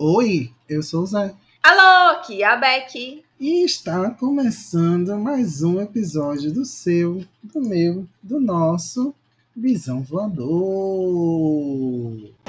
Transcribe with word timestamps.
Oi, 0.00 0.52
eu 0.68 0.80
sou 0.80 1.02
o 1.02 1.06
Zé. 1.06 1.34
Alô, 1.60 2.12
aqui 2.12 2.44
é 2.44 2.46
a 2.46 2.54
Becky. 2.54 3.24
E 3.40 3.64
está 3.64 4.10
começando 4.10 5.18
mais 5.18 5.64
um 5.64 5.80
episódio 5.80 6.52
do 6.52 6.64
seu, 6.64 7.24
do 7.42 7.60
meu, 7.60 8.06
do 8.22 8.38
nosso 8.38 9.12
Visão 9.56 10.00
Voador. 10.00 10.46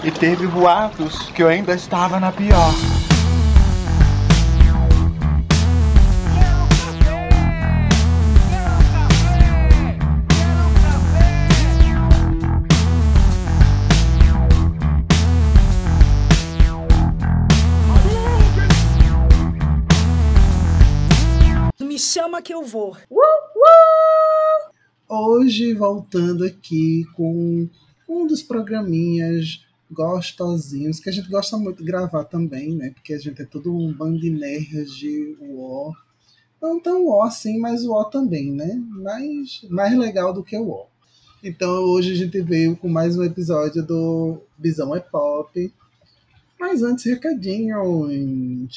E 0.04 0.12
teve 0.12 0.46
boatos 0.46 1.32
que 1.32 1.42
eu 1.42 1.48
ainda 1.48 1.74
estava 1.74 2.20
na 2.20 2.32
pior. 2.32 2.72
Que 22.70 22.76
eu 22.76 22.82
vou. 22.82 22.96
Hoje 25.08 25.74
voltando 25.74 26.46
aqui 26.46 27.04
com 27.16 27.68
um 28.08 28.28
dos 28.28 28.44
programinhas 28.44 29.66
gostosinhos, 29.92 31.00
que 31.00 31.10
a 31.10 31.12
gente 31.12 31.28
gosta 31.30 31.58
muito 31.58 31.80
de 31.80 31.86
gravar 31.86 32.26
também, 32.26 32.76
né? 32.76 32.92
Porque 32.92 33.14
a 33.14 33.18
gente 33.18 33.42
é 33.42 33.46
todo 33.46 33.76
um 33.76 33.92
bando 33.92 34.20
de 34.20 34.30
nerds 34.30 34.92
de 34.92 35.36
UO. 35.42 35.96
Não 36.62 36.80
tão 36.80 37.08
UO 37.08 37.24
assim, 37.24 37.60
mas 37.60 37.84
UO 37.86 38.06
também, 38.06 38.52
né? 38.52 38.80
Mais, 38.88 39.66
mais 39.70 39.98
legal 39.98 40.32
do 40.32 40.44
que 40.44 40.56
o 40.56 40.68
UO. 40.68 40.86
Então 41.44 41.86
hoje 41.86 42.12
a 42.12 42.16
gente 42.16 42.40
veio 42.42 42.78
com 42.78 42.88
mais 42.88 43.18
um 43.18 43.24
episódio 43.24 43.84
do 43.84 44.44
Visão 44.60 44.96
é 44.96 45.00
Pop. 45.00 45.74
Mas 46.60 46.84
antes, 46.84 47.06
recadinhos. 47.06 48.70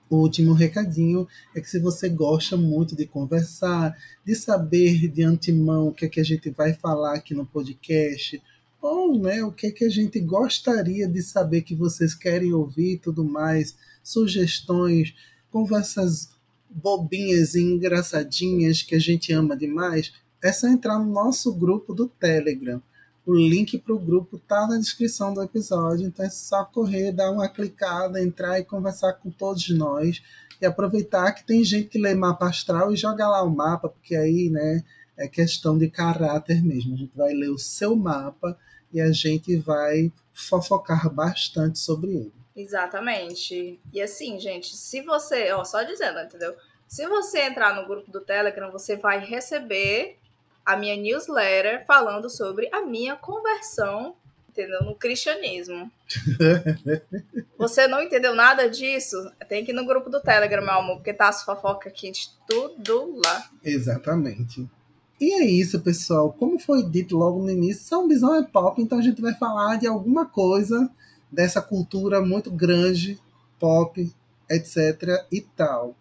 O 0.09 0.17
último 0.17 0.53
recadinho 0.53 1.27
é 1.55 1.61
que 1.61 1.69
se 1.69 1.79
você 1.79 2.09
gosta 2.09 2.57
muito 2.57 2.95
de 2.95 3.07
conversar, 3.07 3.97
de 4.25 4.35
saber 4.35 5.09
de 5.09 5.23
antemão 5.23 5.89
o 5.89 5.95
que 5.95 6.05
é 6.05 6.09
que 6.09 6.21
a 6.21 6.25
gente 6.25 6.51
vai 6.51 6.75
falar 6.75 7.15
aqui 7.15 7.35
no 7.35 7.47
podcast, 7.47 8.41
ou 8.81 9.19
né, 9.19 9.43
o 9.43 9.51
que 9.51 9.69
é 9.69 9.71
que 9.71 9.85
a 9.85 9.89
gente 9.89 10.21
gostaria 10.21 11.09
de 11.09 11.23
saber 11.23 11.63
que 11.63 11.75
vocês 11.75 12.15
querem 12.15 12.53
ouvir 12.53 12.93
e 12.93 12.99
tudo 12.99 13.25
mais, 13.25 13.75
sugestões, 14.03 15.15
conversas 15.51 16.29
bobinhas 16.69 17.55
e 17.55 17.63
engraçadinhas 17.63 18.83
que 18.83 18.95
a 18.95 18.99
gente 18.99 19.33
ama 19.33 19.57
demais, 19.57 20.13
é 20.43 20.53
só 20.53 20.69
entrar 20.69 20.99
no 20.99 21.11
nosso 21.11 21.55
grupo 21.55 21.95
do 21.95 22.07
Telegram. 22.07 22.83
O 23.27 23.35
link 23.35 23.79
para 23.79 23.95
o 23.95 23.99
grupo 23.99 24.39
tá 24.39 24.67
na 24.67 24.77
descrição 24.77 25.33
do 25.33 25.43
episódio, 25.43 26.07
então 26.07 26.25
é 26.25 26.31
só 26.31 26.65
correr, 26.65 27.11
dar 27.11 27.31
uma 27.31 27.49
clicada, 27.49 28.23
entrar 28.23 28.61
e 28.61 28.65
conversar 28.65 29.15
com 29.15 29.31
todos 29.31 29.71
nós. 29.71 30.23
E 30.61 30.67
aproveitar 30.67 31.33
que 31.33 31.45
tem 31.45 31.65
gente 31.65 31.89
que 31.89 31.99
lê 31.99 32.15
mapa 32.15 32.49
astral 32.49 32.93
e 32.93 32.97
joga 32.97 33.27
lá 33.27 33.43
o 33.43 33.51
mapa, 33.51 33.89
porque 33.89 34.15
aí, 34.15 34.51
né, 34.51 34.85
é 35.17 35.27
questão 35.27 35.79
de 35.79 35.89
caráter 35.89 36.63
mesmo. 36.63 36.95
A 36.95 36.99
gente 36.99 37.17
vai 37.17 37.33
ler 37.33 37.51
o 37.51 37.59
seu 37.59 37.97
mapa 37.97 38.59
e 38.93 39.01
a 39.01 39.11
gente 39.11 39.57
vai 39.57 40.13
fofocar 40.33 41.13
bastante 41.13 41.79
sobre 41.79 42.11
ele. 42.11 42.33
Exatamente. 42.55 43.81
E 43.93 44.01
assim, 44.01 44.39
gente, 44.39 44.77
se 44.77 45.03
você, 45.03 45.51
ó, 45.53 45.65
só 45.65 45.83
dizendo, 45.83 46.21
entendeu? 46.21 46.55
Se 46.87 47.07
você 47.09 47.41
entrar 47.41 47.75
no 47.75 47.89
grupo 47.89 48.11
do 48.11 48.21
Telegram, 48.21 48.71
você 48.71 48.97
vai 48.97 49.25
receber 49.25 50.19
a 50.65 50.77
minha 50.77 50.97
newsletter 50.97 51.85
falando 51.87 52.31
sobre 52.31 52.69
a 52.73 52.83
minha 52.83 53.17
conversão, 53.17 54.15
entendeu? 54.49 54.83
No 54.83 54.95
cristianismo. 54.95 55.91
Você 57.59 57.87
não 57.87 58.03
entendeu 58.03 58.35
nada 58.35 58.69
disso? 58.69 59.17
Tem 59.49 59.65
que 59.65 59.73
ir 59.73 59.75
no 59.75 59.87
grupo 59.87 60.09
do 60.09 60.21
Telegram, 60.21 60.63
meu 60.65 60.75
amor, 60.75 60.97
porque 60.97 61.13
tá 61.13 61.29
as 61.29 61.43
fofocas 61.43 61.93
aqui 61.93 62.11
de 62.11 62.29
tudo 62.49 63.21
lá. 63.25 63.51
Exatamente. 63.63 64.69
E 65.21 65.33
é 65.35 65.45
isso, 65.45 65.81
pessoal. 65.81 66.33
Como 66.33 66.59
foi 66.59 66.83
dito 66.83 67.17
logo 67.17 67.43
no 67.43 67.51
início, 67.51 67.85
São 67.85 68.09
Bisão 68.09 68.35
é 68.35 68.43
pop, 68.43 68.81
então 68.81 68.99
a 68.99 69.03
gente 69.03 69.21
vai 69.21 69.35
falar 69.35 69.77
de 69.77 69.87
alguma 69.87 70.27
coisa 70.27 70.91
dessa 71.31 71.61
cultura 71.61 72.21
muito 72.21 72.51
grande, 72.51 73.19
pop, 73.59 74.13
etc. 74.51 75.25
e 75.33 75.41
tal. 75.41 75.97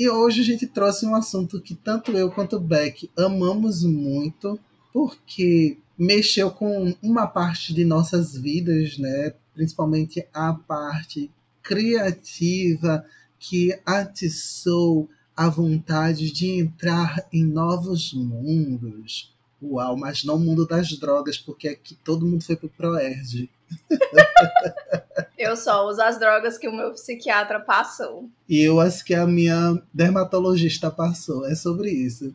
E 0.00 0.08
hoje 0.08 0.40
a 0.40 0.44
gente 0.44 0.66
trouxe 0.66 1.04
um 1.04 1.14
assunto 1.14 1.60
que 1.60 1.74
tanto 1.74 2.12
eu 2.12 2.30
quanto 2.30 2.56
o 2.56 2.58
Beck 2.58 3.10
amamos 3.18 3.84
muito, 3.84 4.58
porque 4.94 5.76
mexeu 5.98 6.50
com 6.50 6.96
uma 7.02 7.26
parte 7.26 7.74
de 7.74 7.84
nossas 7.84 8.34
vidas, 8.34 8.96
né? 8.96 9.34
Principalmente 9.52 10.26
a 10.32 10.54
parte 10.54 11.30
criativa 11.62 13.04
que 13.38 13.78
atiçou 13.84 15.06
a 15.36 15.50
vontade 15.50 16.32
de 16.32 16.48
entrar 16.48 17.22
em 17.30 17.44
novos 17.44 18.14
mundos. 18.14 19.34
Uau, 19.62 19.98
mas 19.98 20.24
não 20.24 20.36
o 20.36 20.40
mundo 20.40 20.66
das 20.66 20.98
drogas, 20.98 21.36
porque 21.36 21.68
aqui 21.68 21.94
todo 21.94 22.24
mundo 22.24 22.42
foi 22.42 22.56
pro 22.56 22.70
Proerd. 22.70 23.50
Eu 25.38 25.56
só 25.56 25.88
uso 25.88 26.02
as 26.02 26.18
drogas 26.18 26.58
que 26.58 26.68
o 26.68 26.72
meu 26.72 26.92
psiquiatra 26.92 27.58
passou. 27.58 28.28
E 28.48 28.60
eu 28.60 28.78
acho 28.78 29.04
que 29.04 29.14
a 29.14 29.26
minha 29.26 29.82
dermatologista 29.92 30.90
passou. 30.90 31.46
É 31.46 31.54
sobre 31.54 31.90
isso. 31.90 32.34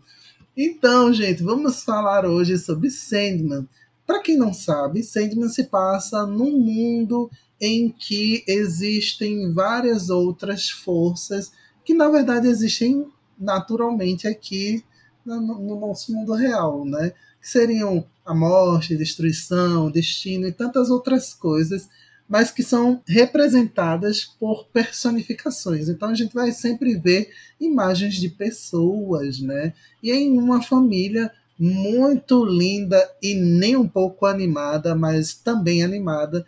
Então, 0.57 1.13
gente, 1.13 1.44
vamos 1.44 1.84
falar 1.84 2.25
hoje 2.25 2.57
sobre 2.57 2.90
Sandman. 2.90 3.68
Para 4.07 4.22
quem 4.22 4.38
não 4.38 4.53
sabe, 4.53 5.03
Sandman 5.03 5.50
se 5.50 5.66
passa 5.66 6.25
num 6.25 6.57
mundo 6.57 7.29
em 7.59 7.90
que 7.90 8.44
existem 8.47 9.53
várias 9.53 10.09
outras 10.09 10.69
forças 10.69 11.52
que, 11.84 11.94
na 11.94 12.09
verdade, 12.09 12.47
existem 12.47 13.06
naturalmente 13.38 14.28
aqui 14.28 14.84
no, 15.25 15.40
no 15.41 15.79
nosso 15.79 16.13
mundo 16.13 16.34
real, 16.34 16.85
né? 16.85 17.12
Que 17.41 17.50
seriam 17.50 18.06
a 18.25 18.34
morte, 18.34 18.97
destruição, 18.97 19.91
destino 19.91 20.47
e 20.47 20.52
tantas 20.52 20.90
outras 20.90 21.34
coisas 21.34 21.88
mas 22.28 22.50
que 22.50 22.63
são 22.63 23.02
representadas 23.08 24.25
por 24.25 24.66
personificações. 24.68 25.90
Então 25.90 26.09
a 26.09 26.16
gente 26.16 26.34
vai 26.34 26.52
sempre 26.52 26.96
ver 26.96 27.30
imagens 27.59 28.16
de 28.16 28.30
pessoas, 28.30 29.40
né? 29.40 29.74
E 30.02 30.12
em 30.12 30.38
uma 30.38 30.62
família 30.62 31.32
muito 31.58 32.44
linda 32.44 33.09
e 33.22 33.35
nem 33.35 33.76
um 33.76 33.88
pouco 33.88 34.26
animada, 34.26 34.96
mas 34.96 35.34
também 35.34 35.84
animada, 35.84 36.46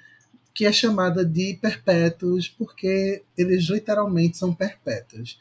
que 0.54 0.66
é 0.66 0.72
chamada 0.72 1.24
de 1.24 1.58
perpétuos, 1.62 2.50
porque 2.50 3.24
eles 3.38 3.66
literalmente 3.66 4.38
são 4.38 4.54
perpétuos. 4.54 5.40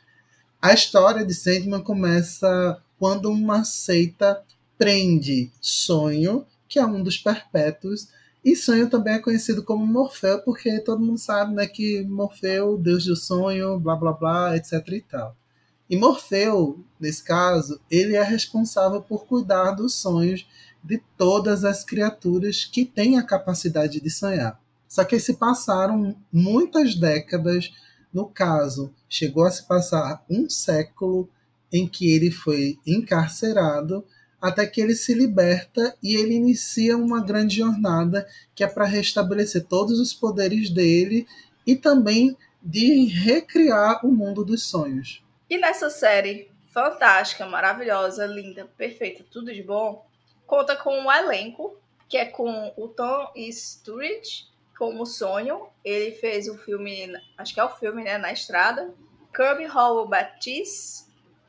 A 0.60 0.72
história 0.72 1.24
de 1.24 1.34
Sandman 1.34 1.82
começa 1.82 2.80
quando 2.98 3.30
uma 3.30 3.64
seita 3.64 4.42
prende 4.78 5.50
Sonho, 5.60 6.46
que 6.68 6.78
é 6.78 6.86
um 6.86 7.02
dos 7.02 7.18
perpétuos, 7.18 8.08
e 8.44 8.54
sonho 8.54 8.88
também 8.88 9.14
é 9.14 9.18
conhecido 9.18 9.64
como 9.64 9.84
Morfeu, 9.84 10.40
porque 10.42 10.78
todo 10.78 11.04
mundo 11.04 11.18
sabe 11.18 11.52
né, 11.52 11.66
que 11.66 12.04
Morfeu, 12.04 12.78
deus 12.78 13.04
do 13.04 13.16
sonho, 13.16 13.76
blá 13.80 13.96
blá 13.96 14.12
blá, 14.12 14.56
etc 14.56 14.86
e 14.86 15.00
tal. 15.00 15.36
E 15.90 15.96
Morfeu, 15.96 16.84
nesse 17.00 17.24
caso, 17.24 17.80
ele 17.90 18.14
é 18.14 18.22
responsável 18.22 19.02
por 19.02 19.26
cuidar 19.26 19.72
dos 19.72 19.94
sonhos 19.94 20.46
de 20.82 21.02
todas 21.16 21.64
as 21.64 21.82
criaturas 21.82 22.64
que 22.64 22.84
têm 22.84 23.18
a 23.18 23.22
capacidade 23.24 24.00
de 24.00 24.10
sonhar. 24.10 24.60
Só 24.88 25.02
que 25.04 25.18
se 25.18 25.34
passaram 25.34 26.16
muitas 26.32 26.94
décadas, 26.94 27.72
no 28.14 28.26
caso, 28.26 28.94
chegou 29.08 29.44
a 29.44 29.50
se 29.50 29.66
passar 29.66 30.24
um 30.30 30.48
século, 30.48 31.28
em 31.72 31.88
que 31.88 32.12
ele 32.12 32.30
foi 32.30 32.78
encarcerado 32.86 34.04
até 34.46 34.66
que 34.66 34.80
ele 34.80 34.94
se 34.94 35.12
liberta 35.12 35.96
e 36.02 36.14
ele 36.14 36.34
inicia 36.34 36.96
uma 36.96 37.20
grande 37.20 37.56
jornada 37.56 38.26
que 38.54 38.62
é 38.62 38.66
para 38.66 38.84
restabelecer 38.84 39.64
todos 39.64 39.98
os 39.98 40.12
poderes 40.12 40.70
dele 40.70 41.26
e 41.66 41.74
também 41.74 42.36
de 42.62 43.06
recriar 43.06 44.04
o 44.04 44.10
mundo 44.10 44.44
dos 44.44 44.62
sonhos. 44.64 45.22
E 45.48 45.58
nessa 45.58 45.90
série 45.90 46.50
fantástica, 46.72 47.46
maravilhosa, 47.46 48.26
linda, 48.26 48.68
perfeita, 48.76 49.24
tudo 49.30 49.52
de 49.52 49.62
bom, 49.62 50.06
conta 50.46 50.76
com 50.76 50.96
um 50.98 51.10
elenco 51.10 51.76
que 52.08 52.16
é 52.16 52.24
com 52.24 52.72
o 52.76 52.88
Tom 52.88 53.32
Sturridge 53.50 54.46
como 54.78 55.06
Sonho. 55.06 55.68
Ele 55.84 56.12
fez 56.12 56.48
o 56.48 56.56
filme, 56.56 57.12
acho 57.36 57.54
que 57.54 57.60
é 57.60 57.64
o 57.64 57.74
filme, 57.76 58.04
né, 58.04 58.18
Na 58.18 58.32
Estrada. 58.32 58.94
Kirby 59.34 59.66
Howell 59.66 60.06
Baptiste, 60.06 61.05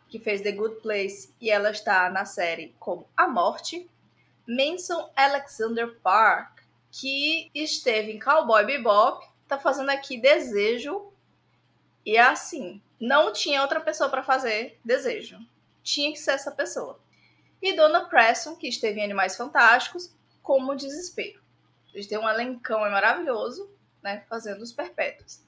que 0.10 0.20
fez 0.20 0.42
The 0.42 0.52
Good 0.52 0.82
Place 0.82 1.34
e 1.40 1.50
ela 1.50 1.72
está 1.72 2.10
na 2.10 2.26
série 2.26 2.74
como 2.80 3.08
A 3.16 3.28
Morte. 3.28 3.90
Manson 4.48 5.12
Alexander 5.16 5.94
Park, 6.00 6.62
que 6.90 7.52
esteve 7.54 8.14
em 8.14 8.20
Cowboy 8.20 8.66
Bebop, 8.66 9.28
tá 9.48 9.60
fazendo 9.60 9.90
aqui 9.90 10.20
Desejo. 10.20 11.12
E 12.06 12.16
é 12.16 12.22
assim, 12.22 12.82
não 13.00 13.34
tinha 13.34 13.62
outra 13.62 13.82
pessoa 13.82 14.10
para 14.10 14.24
fazer 14.24 14.80
Desejo. 14.84 15.38
Tinha 15.84 16.12
que 16.12 16.20
ser 16.20 16.32
essa 16.32 16.52
pessoa. 16.52 17.00
E 17.62 17.76
Donna 17.76 18.06
Preston, 18.06 18.56
que 18.56 18.68
esteve 18.68 19.00
em 19.00 19.04
Animais 19.04 19.36
Fantásticos, 19.36 20.14
como 20.42 20.76
Desespero. 20.76 21.42
Eles 21.94 22.08
têm 22.08 22.18
um 22.18 22.30
elencão 22.30 22.86
é 22.86 22.90
maravilhoso, 22.90 23.70
né, 24.02 24.24
fazendo 24.30 24.62
os 24.62 24.72
perpétuos. 24.72 25.42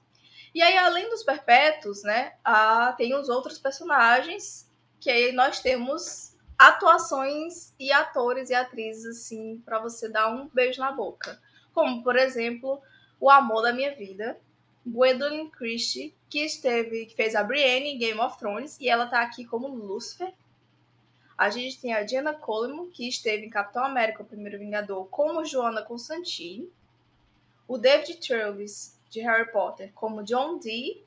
E 0.54 0.62
aí, 0.62 0.78
além 0.78 1.10
dos 1.10 1.24
perpétuos, 1.24 2.04
né, 2.04 2.34
a, 2.44 2.94
tem 2.94 3.13
os 3.16 3.30
outros 3.30 3.60
personagens 3.60 4.69
que 5.00 5.10
aí 5.10 5.31
nós 5.31 5.62
temos 5.62 6.36
atuações 6.57 7.74
e 7.80 7.92
atores 7.92 8.50
e 8.50 8.54
atrizes 8.54 9.06
assim 9.06 9.62
para 9.63 9.80
você 9.80 10.10
dar 10.10 10.30
um 10.30 10.50
beijo 10.50 10.81
na 10.81 10.92
boca, 10.92 11.42
como 11.74 12.04
por 12.04 12.18
exemplo 12.18 12.81
o 13.19 13.30
amor 13.30 13.62
da 13.62 13.72
minha 13.72 13.96
vida, 13.96 14.38
Gwendolyn 14.86 15.50
Christie, 15.50 16.13
que 16.30 16.40
esteve, 16.40 17.06
que 17.06 17.16
fez 17.16 17.36
a 17.36 17.44
Brienne 17.44 17.92
em 17.92 17.98
Game 17.98 18.19
of 18.19 18.38
Thrones 18.38 18.78
e 18.80 18.90
ela 18.90 19.07
tá 19.07 19.22
aqui 19.22 19.45
como 19.45 19.68
Lucifer. 19.68 20.34
A 21.38 21.50
gente 21.50 21.80
tem 21.80 21.94
a 21.94 22.06
Jenna 22.06 22.34
Coleman, 22.34 22.90
que 22.90 23.07
esteve 23.07 23.45
em 23.45 23.50
Capitão 23.50 23.84
América, 23.84 24.24
o 24.24 24.25
Primeiro 24.25 24.60
Vingador, 24.60 25.06
como 25.07 25.45
Joanna 25.45 25.81
Constantine. 25.81 26.69
O 27.66 27.78
David 27.78 28.16
Travis, 28.16 28.99
de 29.10 29.22
Harry 29.22 29.52
Potter, 29.52 29.92
como 29.94 30.24
John 30.24 30.60
Dee. 30.60 31.04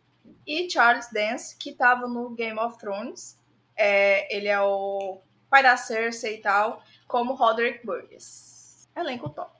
E 0.47 0.71
Charles 0.71 1.09
Dance, 1.13 1.57
que 1.57 1.71
estava 1.71 2.07
no 2.07 2.31
Game 2.31 2.59
of 2.59 2.79
Thrones. 2.79 3.39
É, 3.77 4.35
ele 4.35 4.49
é 4.49 4.61
o 4.61 5.21
pai 5.51 5.63
da 5.63 5.77
Cersei 5.77 6.37
e 6.37 6.41
tal, 6.41 6.83
como 7.07 7.35
Roderick 7.35 7.85
Burgess. 7.85 8.89
Elenco 8.97 9.29
top. 9.29 9.53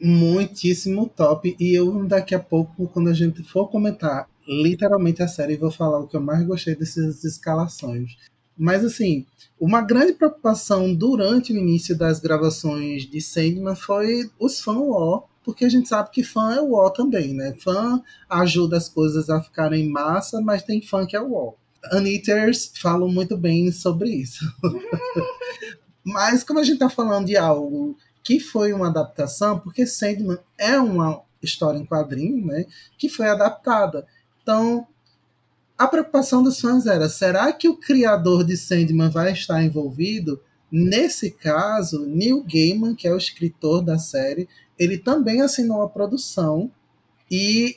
Muitíssimo 0.00 1.08
top. 1.08 1.56
E 1.58 1.74
eu, 1.74 2.06
daqui 2.06 2.34
a 2.34 2.40
pouco, 2.40 2.88
quando 2.88 3.10
a 3.10 3.14
gente 3.14 3.42
for 3.42 3.68
comentar 3.68 4.28
literalmente 4.46 5.22
a 5.22 5.28
série, 5.28 5.56
vou 5.56 5.70
falar 5.70 6.00
o 6.00 6.08
que 6.08 6.16
eu 6.16 6.20
mais 6.20 6.44
gostei 6.46 6.74
dessas 6.74 7.22
escalações. 7.24 8.16
Mas, 8.56 8.84
assim, 8.84 9.26
uma 9.58 9.80
grande 9.80 10.12
preocupação 10.12 10.94
durante 10.94 11.52
o 11.52 11.56
início 11.56 11.96
das 11.96 12.20
gravações 12.20 13.08
de 13.08 13.20
Sandman 13.20 13.76
foi 13.76 14.30
os 14.38 14.66
UO, 14.66 15.24
porque 15.44 15.64
a 15.64 15.68
gente 15.68 15.88
sabe 15.88 16.10
que 16.10 16.22
fã 16.22 16.54
é 16.54 16.60
UO 16.60 16.90
também, 16.90 17.34
né? 17.34 17.54
Fã 17.58 18.02
ajuda 18.28 18.76
as 18.76 18.88
coisas 18.88 19.30
a 19.30 19.42
ficarem 19.42 19.88
massa, 19.88 20.40
mas 20.40 20.62
tem 20.62 20.82
fã 20.82 21.06
que 21.06 21.16
é 21.16 21.20
UO. 21.20 21.56
Anitters 21.92 22.72
falam 22.76 23.08
muito 23.08 23.36
bem 23.36 23.72
sobre 23.72 24.10
isso. 24.10 24.44
mas 26.04 26.44
como 26.44 26.58
a 26.58 26.62
gente 26.62 26.74
está 26.74 26.90
falando 26.90 27.26
de 27.26 27.36
algo 27.36 27.96
que 28.22 28.38
foi 28.38 28.72
uma 28.72 28.88
adaptação, 28.88 29.58
porque 29.58 29.86
Sandman 29.86 30.38
é 30.58 30.78
uma 30.78 31.22
história 31.42 31.78
em 31.78 31.86
quadrinho, 31.86 32.46
né? 32.46 32.66
Que 32.98 33.08
foi 33.08 33.26
adaptada. 33.26 34.06
Então, 34.42 34.86
a 35.78 35.86
preocupação 35.86 36.42
dos 36.42 36.60
fãs 36.60 36.86
era: 36.86 37.08
será 37.08 37.52
que 37.52 37.68
o 37.68 37.76
criador 37.76 38.44
de 38.44 38.56
Sandman 38.56 39.08
vai 39.08 39.32
estar 39.32 39.62
envolvido? 39.62 40.40
Nesse 40.70 41.32
caso, 41.32 42.06
Neil 42.06 42.44
Gaiman, 42.44 42.94
que 42.94 43.08
é 43.08 43.12
o 43.12 43.16
escritor 43.16 43.82
da 43.82 43.98
série, 43.98 44.48
ele 44.80 44.96
também 44.96 45.42
assinou 45.42 45.82
a 45.82 45.88
produção 45.90 46.70
e 47.30 47.76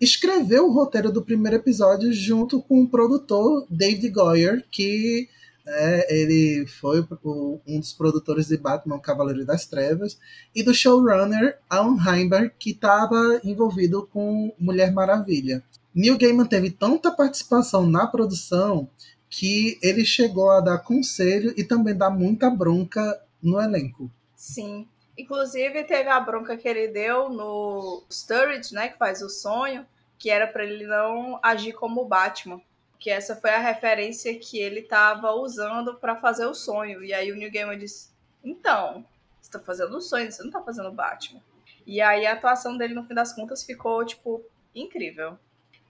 escreveu 0.00 0.66
o 0.66 0.72
roteiro 0.72 1.12
do 1.12 1.22
primeiro 1.22 1.58
episódio 1.58 2.12
junto 2.12 2.60
com 2.60 2.82
o 2.82 2.88
produtor 2.88 3.64
David 3.70 4.10
Goyer, 4.10 4.64
que 4.68 5.28
é, 5.64 6.22
ele 6.22 6.66
foi 6.66 7.06
o, 7.22 7.60
um 7.64 7.78
dos 7.78 7.92
produtores 7.92 8.48
de 8.48 8.56
Batman 8.56 8.98
Cavaleiro 8.98 9.46
das 9.46 9.64
Trevas, 9.64 10.18
e 10.52 10.64
do 10.64 10.74
showrunner 10.74 11.56
Alan 11.68 11.96
Heinberg, 12.04 12.52
que 12.58 12.70
estava 12.70 13.40
envolvido 13.44 14.04
com 14.12 14.52
Mulher 14.58 14.92
Maravilha. 14.92 15.62
Neil 15.94 16.18
Gaiman 16.18 16.46
teve 16.46 16.70
tanta 16.70 17.12
participação 17.12 17.88
na 17.88 18.08
produção 18.08 18.88
que 19.28 19.78
ele 19.80 20.04
chegou 20.04 20.50
a 20.50 20.60
dar 20.60 20.78
conselho 20.78 21.54
e 21.56 21.62
também 21.62 21.94
dar 21.94 22.10
muita 22.10 22.50
bronca 22.50 23.20
no 23.40 23.60
elenco. 23.60 24.10
Sim. 24.34 24.88
Inclusive, 25.16 25.84
teve 25.84 26.08
a 26.08 26.20
bronca 26.20 26.56
que 26.56 26.68
ele 26.68 26.88
deu 26.88 27.28
no 27.28 28.04
Sturridge, 28.10 28.74
né, 28.74 28.88
que 28.88 28.98
faz 28.98 29.22
o 29.22 29.28
sonho, 29.28 29.86
que 30.18 30.30
era 30.30 30.46
para 30.46 30.64
ele 30.64 30.86
não 30.86 31.38
agir 31.42 31.72
como 31.72 32.04
Batman. 32.04 32.60
Que 32.98 33.10
essa 33.10 33.34
foi 33.34 33.50
a 33.50 33.58
referência 33.58 34.38
que 34.38 34.58
ele 34.58 34.80
estava 34.80 35.32
usando 35.32 35.94
para 35.94 36.16
fazer 36.16 36.46
o 36.46 36.54
sonho. 36.54 37.02
E 37.02 37.14
aí 37.14 37.32
o 37.32 37.36
Neil 37.36 37.50
Gaiman 37.50 37.78
disse: 37.78 38.10
Então, 38.44 39.04
você 39.40 39.48
está 39.48 39.58
fazendo 39.58 39.96
o 39.96 40.00
sonho, 40.00 40.30
você 40.30 40.42
não 40.42 40.50
está 40.50 40.62
fazendo 40.62 40.90
o 40.90 40.94
Batman. 40.94 41.40
E 41.86 42.00
aí 42.00 42.26
a 42.26 42.34
atuação 42.34 42.76
dele, 42.76 42.94
no 42.94 43.04
fim 43.04 43.14
das 43.14 43.32
contas, 43.32 43.64
ficou, 43.64 44.04
tipo, 44.04 44.44
incrível. 44.74 45.38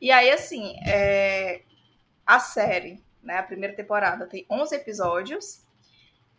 E 0.00 0.11
aí, 0.12 0.31
assim, 0.31 0.76
é... 0.87 1.62
a 2.25 2.38
série, 2.38 3.02
né, 3.22 3.38
a 3.38 3.43
primeira 3.43 3.75
temporada, 3.75 4.26
tem 4.26 4.46
11 4.49 4.75
episódios 4.76 5.62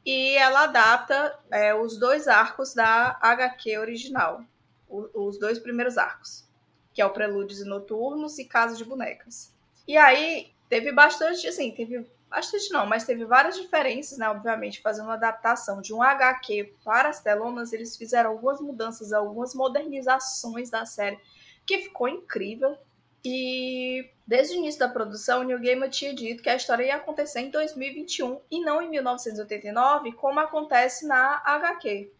e 0.05 0.35
ela 0.35 0.63
adapta 0.63 1.37
é, 1.51 1.73
os 1.75 1.97
dois 1.97 2.27
arcos 2.27 2.73
da 2.73 3.17
HQ 3.21 3.77
original, 3.77 4.43
o, 4.89 5.27
os 5.27 5.37
dois 5.37 5.59
primeiros 5.59 5.97
arcos, 5.97 6.47
que 6.93 7.01
é 7.01 7.05
o 7.05 7.11
Prelúdios 7.11 7.61
e 7.61 7.65
Noturnos 7.65 8.39
e 8.39 8.45
Casa 8.45 8.75
de 8.75 8.83
Bonecas. 8.83 9.53
E 9.87 9.97
aí 9.97 10.51
teve 10.69 10.91
bastante, 10.91 11.47
assim, 11.47 11.71
teve 11.71 12.05
bastante 12.29 12.71
não, 12.71 12.85
mas 12.85 13.03
teve 13.03 13.25
várias 13.25 13.57
diferenças, 13.57 14.17
né, 14.17 14.29
obviamente, 14.29 14.81
fazendo 14.81 15.05
uma 15.05 15.15
adaptação 15.15 15.81
de 15.81 15.93
um 15.93 16.01
HQ 16.01 16.73
para 16.83 17.09
as 17.09 17.19
telonas, 17.19 17.73
eles 17.73 17.97
fizeram 17.97 18.31
algumas 18.31 18.61
mudanças, 18.61 19.11
algumas 19.11 19.53
modernizações 19.53 20.69
da 20.69 20.85
série, 20.85 21.19
que 21.65 21.79
ficou 21.79 22.07
incrível. 22.07 22.77
E 23.23 24.09
desde 24.25 24.55
o 24.55 24.57
início 24.57 24.79
da 24.79 24.89
produção, 24.89 25.43
Neil 25.43 25.59
Gaiman 25.59 25.89
tinha 25.89 26.13
dito 26.13 26.41
que 26.41 26.49
a 26.49 26.55
história 26.55 26.85
ia 26.85 26.95
acontecer 26.95 27.41
em 27.41 27.49
2021 27.49 28.41
e 28.49 28.61
não 28.61 28.81
em 28.81 28.89
1989, 28.89 30.13
como 30.13 30.39
acontece 30.39 31.05
na 31.05 31.41
HQ. 31.45 32.11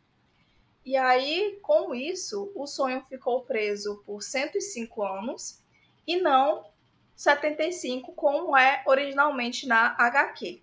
E 0.86 0.98
aí, 0.98 1.60
com 1.62 1.94
isso, 1.94 2.52
o 2.56 2.66
sonho 2.66 3.06
ficou 3.08 3.42
preso 3.44 4.02
por 4.06 4.22
105 4.22 5.04
anos 5.04 5.60
e 6.08 6.18
não 6.18 6.66
75, 7.16 8.14
como 8.14 8.58
é 8.58 8.84
originalmente 8.86 9.68
na 9.68 9.96
HQ. 9.98 10.62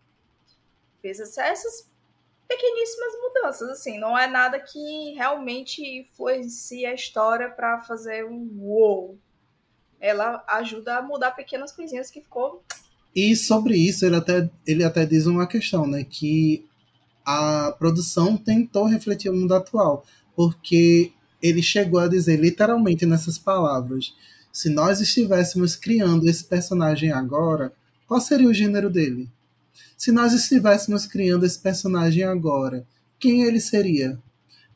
Fez 1.00 1.20
essas 1.20 1.88
pequeníssimas 2.48 3.12
mudanças, 3.20 3.68
assim, 3.70 3.98
não 3.98 4.18
é 4.18 4.26
nada 4.26 4.58
que 4.58 5.14
realmente 5.14 5.82
influencie 5.82 6.84
a 6.84 6.94
história 6.94 7.48
para 7.48 7.82
fazer 7.82 8.24
um 8.24 8.48
wow, 8.58 9.16
ela 10.00 10.44
ajuda 10.46 10.98
a 10.98 11.02
mudar 11.02 11.32
pequenas 11.32 11.72
coisinhas 11.72 12.10
que 12.10 12.20
ficou. 12.20 12.62
E 13.14 13.34
sobre 13.34 13.76
isso, 13.76 14.04
ele 14.04 14.16
até, 14.16 14.48
ele 14.66 14.84
até 14.84 15.04
diz 15.04 15.26
uma 15.26 15.46
questão, 15.46 15.86
né? 15.86 16.04
Que 16.04 16.64
a 17.24 17.72
produção 17.78 18.36
tentou 18.36 18.86
refletir 18.86 19.28
o 19.28 19.34
mundo 19.34 19.54
atual, 19.54 20.04
porque 20.34 21.12
ele 21.42 21.62
chegou 21.62 22.00
a 22.00 22.08
dizer 22.08 22.38
literalmente 22.38 23.04
nessas 23.04 23.38
palavras: 23.38 24.14
se 24.52 24.68
nós 24.68 25.00
estivéssemos 25.00 25.76
criando 25.76 26.28
esse 26.28 26.44
personagem 26.44 27.10
agora, 27.10 27.72
qual 28.06 28.20
seria 28.20 28.48
o 28.48 28.54
gênero 28.54 28.88
dele? 28.88 29.28
Se 29.96 30.12
nós 30.12 30.32
estivéssemos 30.32 31.06
criando 31.06 31.44
esse 31.44 31.58
personagem 31.58 32.22
agora, 32.22 32.86
quem 33.18 33.42
ele 33.42 33.60
seria? 33.60 34.18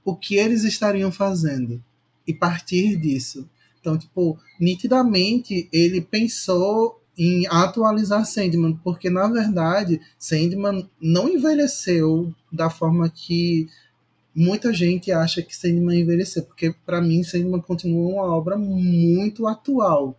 O 0.05 0.17
que 0.17 0.35
eles 0.35 0.65
estariam 0.65 1.13
fazendo? 1.13 1.83
E 2.27 2.35
partir 2.35 2.97
disso, 2.97 3.49
então, 3.83 3.99
tipo, 3.99 4.39
nitidamente 4.61 5.69
ele 5.73 6.01
pensou 6.01 7.03
em 7.19 7.47
atualizar 7.49 8.25
Sandman, 8.25 8.79
porque 8.83 9.11
na 9.11 9.27
verdade 9.29 10.01
Sandman 10.17 10.89
não 11.01 11.29
envelheceu 11.29 12.33
da 12.51 12.71
forma 12.71 13.11
que 13.11 13.69
muita 14.35 14.73
gente 14.73 15.11
acha 15.11 15.43
que 15.43 15.55
Sandman 15.55 16.01
envelheceu, 16.01 16.45
porque 16.45 16.73
para 16.87 17.03
mim 17.03 17.25
Sandman 17.25 17.61
continua 17.61 18.15
uma 18.15 18.37
obra 18.37 18.57
muito 18.57 19.49
atual. 19.49 20.17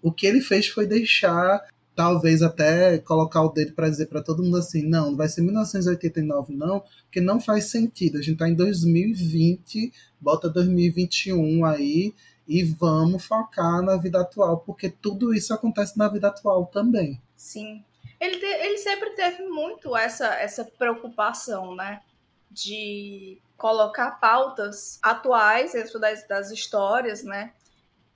O 0.00 0.12
que 0.12 0.26
ele 0.26 0.40
fez 0.40 0.68
foi 0.68 0.86
deixar 0.86 1.62
talvez 1.96 2.42
até 2.42 2.98
colocar 2.98 3.42
o 3.42 3.50
dedo 3.50 3.72
para 3.72 3.88
dizer 3.88 4.06
para 4.06 4.22
todo 4.22 4.42
mundo 4.42 4.56
assim, 4.56 4.82
não, 4.82 5.10
não 5.10 5.16
vai 5.16 5.28
ser 5.28 5.42
1989 5.42 6.54
não, 6.54 6.82
porque 7.04 7.20
não 7.20 7.40
faz 7.40 7.64
sentido. 7.64 8.18
A 8.18 8.22
gente 8.22 8.34
está 8.34 8.48
em 8.48 8.54
2020, 8.54 9.92
bota 10.20 10.48
2021 10.48 11.64
aí 11.64 12.14
e 12.46 12.62
vamos 12.64 13.24
focar 13.24 13.82
na 13.82 13.96
vida 13.96 14.20
atual, 14.20 14.58
porque 14.58 14.90
tudo 14.90 15.34
isso 15.34 15.52
acontece 15.54 15.98
na 15.98 16.08
vida 16.08 16.28
atual 16.28 16.66
também. 16.66 17.20
Sim. 17.36 17.84
Ele, 18.20 18.38
te, 18.38 18.46
ele 18.46 18.78
sempre 18.78 19.10
teve 19.10 19.44
muito 19.44 19.96
essa, 19.96 20.26
essa 20.34 20.64
preocupação, 20.64 21.74
né? 21.74 22.02
De 22.50 23.38
colocar 23.56 24.12
pautas 24.12 24.98
atuais 25.02 25.72
dentro 25.72 25.98
das, 25.98 26.26
das 26.26 26.50
histórias, 26.50 27.22
né? 27.22 27.52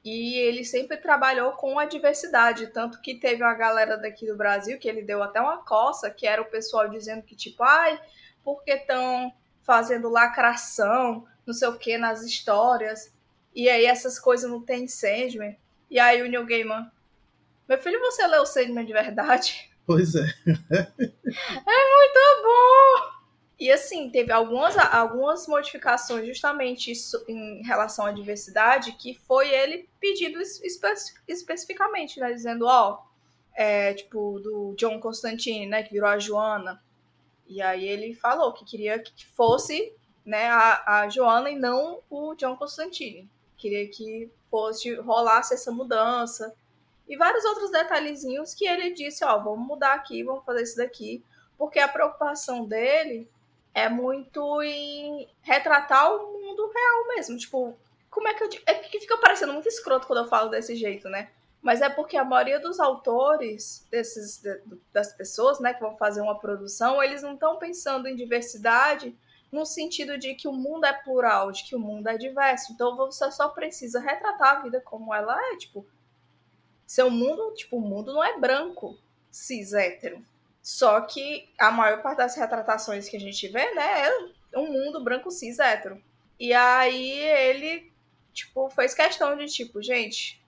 E 0.04 0.36
ele 0.36 0.64
sempre 0.64 0.96
trabalhou 0.96 1.52
com 1.52 1.78
a 1.78 1.84
diversidade, 1.84 2.68
tanto 2.68 3.00
que 3.00 3.14
teve 3.14 3.42
uma 3.42 3.54
galera 3.54 3.96
daqui 3.96 4.26
do 4.26 4.36
Brasil 4.36 4.78
que 4.78 4.88
ele 4.88 5.02
deu 5.02 5.22
até 5.22 5.40
uma 5.40 5.58
coça, 5.58 6.10
que 6.10 6.26
era 6.26 6.40
o 6.40 6.50
pessoal 6.50 6.88
dizendo 6.88 7.22
que, 7.22 7.34
tipo, 7.34 7.62
ai, 7.62 8.00
por 8.44 8.62
que 8.62 8.72
estão 8.72 9.32
fazendo 9.62 10.08
lacração, 10.08 11.26
não 11.44 11.52
sei 11.52 11.68
o 11.68 11.76
que, 11.76 11.98
nas 11.98 12.22
histórias, 12.22 13.12
e 13.54 13.68
aí 13.68 13.86
essas 13.86 14.18
coisas 14.18 14.50
não 14.50 14.62
tem 14.62 14.86
Sandman. 14.86 15.56
E 15.90 15.98
aí 15.98 16.22
o 16.22 16.28
Neil 16.28 16.46
Gaiman, 16.46 16.90
meu 17.68 17.78
filho, 17.78 18.00
você 18.00 18.26
leu 18.26 18.46
Sandman 18.46 18.84
de 18.84 18.92
verdade? 18.92 19.68
Pois 19.88 20.14
é. 20.14 20.20
é 20.20 20.82
muito 21.96 22.42
bom! 22.42 23.18
E 23.58 23.72
assim, 23.72 24.10
teve 24.10 24.30
algumas, 24.30 24.76
algumas 24.76 25.48
modificações 25.48 26.26
justamente 26.26 26.92
em 27.26 27.62
relação 27.62 28.04
à 28.04 28.12
diversidade, 28.12 28.92
que 28.92 29.14
foi 29.14 29.48
ele 29.48 29.88
pedido 29.98 30.42
espe 30.42 30.66
especificamente, 31.26 32.20
né? 32.20 32.30
Dizendo, 32.34 32.66
ó, 32.66 33.02
é, 33.54 33.94
tipo, 33.94 34.38
do 34.40 34.74
John 34.76 35.00
Constantine, 35.00 35.66
né? 35.66 35.82
Que 35.82 35.92
virou 35.92 36.10
a 36.10 36.18
Joana. 36.18 36.82
E 37.48 37.62
aí 37.62 37.88
ele 37.88 38.14
falou 38.14 38.52
que 38.52 38.64
queria 38.64 38.98
que 38.98 39.26
fosse 39.26 39.92
né, 40.24 40.48
a, 40.48 41.00
a 41.00 41.08
Joana 41.08 41.50
e 41.50 41.58
não 41.58 42.00
o 42.10 42.34
John 42.34 42.56
Constantine. 42.56 43.28
Queria 43.58 43.86
que 43.88 44.30
fosse, 44.50 44.94
rolasse 44.94 45.52
essa 45.52 45.70
mudança. 45.70 46.54
E 47.06 47.16
vários 47.16 47.44
outros 47.44 47.70
detalhezinhos 47.70 48.54
que 48.54 48.66
ele 48.66 48.92
disse, 48.92 49.24
ó, 49.24 49.38
vamos 49.38 49.66
mudar 49.66 49.94
aqui, 49.94 50.22
vamos 50.22 50.44
fazer 50.44 50.62
isso 50.62 50.76
daqui. 50.76 51.22
Porque 51.58 51.78
a 51.78 51.88
preocupação 51.88 52.64
dele 52.64 53.28
é 53.74 53.88
muito 53.88 54.62
em 54.62 55.28
retratar 55.42 56.14
o 56.14 56.32
mundo 56.32 56.70
real 56.72 57.08
mesmo. 57.08 57.36
Tipo, 57.36 57.76
como 58.10 58.28
é 58.28 58.34
que 58.34 58.44
eu 58.44 58.48
É 58.66 58.74
que 58.74 59.00
fica 59.00 59.16
parecendo 59.18 59.52
muito 59.52 59.68
escroto 59.68 60.06
quando 60.06 60.20
eu 60.20 60.28
falo 60.28 60.50
desse 60.50 60.74
jeito, 60.76 61.08
né? 61.08 61.30
Mas 61.60 61.80
é 61.80 61.88
porque 61.88 62.16
a 62.16 62.24
maioria 62.24 62.60
dos 62.60 62.78
autores 62.78 63.86
desses 63.90 64.40
das 64.92 65.12
pessoas, 65.12 65.58
né, 65.58 65.74
que 65.74 65.80
vão 65.80 65.96
fazer 65.96 66.20
uma 66.20 66.38
produção, 66.38 67.02
eles 67.02 67.22
não 67.22 67.34
estão 67.34 67.58
pensando 67.58 68.06
em 68.06 68.14
diversidade 68.14 69.16
no 69.50 69.64
sentido 69.64 70.18
de 70.18 70.34
que 70.34 70.46
o 70.46 70.52
mundo 70.52 70.84
é 70.84 70.92
plural, 70.92 71.50
de 71.50 71.64
que 71.64 71.74
o 71.74 71.80
mundo 71.80 72.08
é 72.08 72.18
diverso. 72.18 72.72
Então 72.72 72.96
você 72.96 73.30
só 73.32 73.48
precisa 73.48 74.00
retratar 74.00 74.56
a 74.56 74.62
vida 74.62 74.80
como 74.80 75.14
ela 75.14 75.38
é, 75.52 75.56
tipo, 75.56 75.86
seu 76.86 77.10
mundo, 77.10 77.54
tipo, 77.54 77.76
o 77.76 77.80
mundo 77.80 78.12
não 78.12 78.24
é 78.24 78.38
branco, 78.38 78.98
cis 79.30 79.72
hétero. 79.72 80.24
Só 80.62 81.00
que 81.00 81.48
a 81.58 81.70
maior 81.70 82.02
parte 82.02 82.18
das 82.18 82.36
retratações 82.36 83.08
que 83.08 83.16
a 83.16 83.20
gente 83.20 83.48
vê, 83.48 83.74
né, 83.74 84.08
é 84.52 84.58
um 84.58 84.70
mundo 84.70 85.02
branco 85.02 85.30
cis 85.30 85.58
hétero. 85.58 86.02
E 86.38 86.52
aí 86.52 87.10
ele, 87.18 87.92
tipo, 88.32 88.68
fez 88.70 88.94
questão 88.94 89.36
de, 89.36 89.46
tipo, 89.46 89.82
gente, 89.82 90.42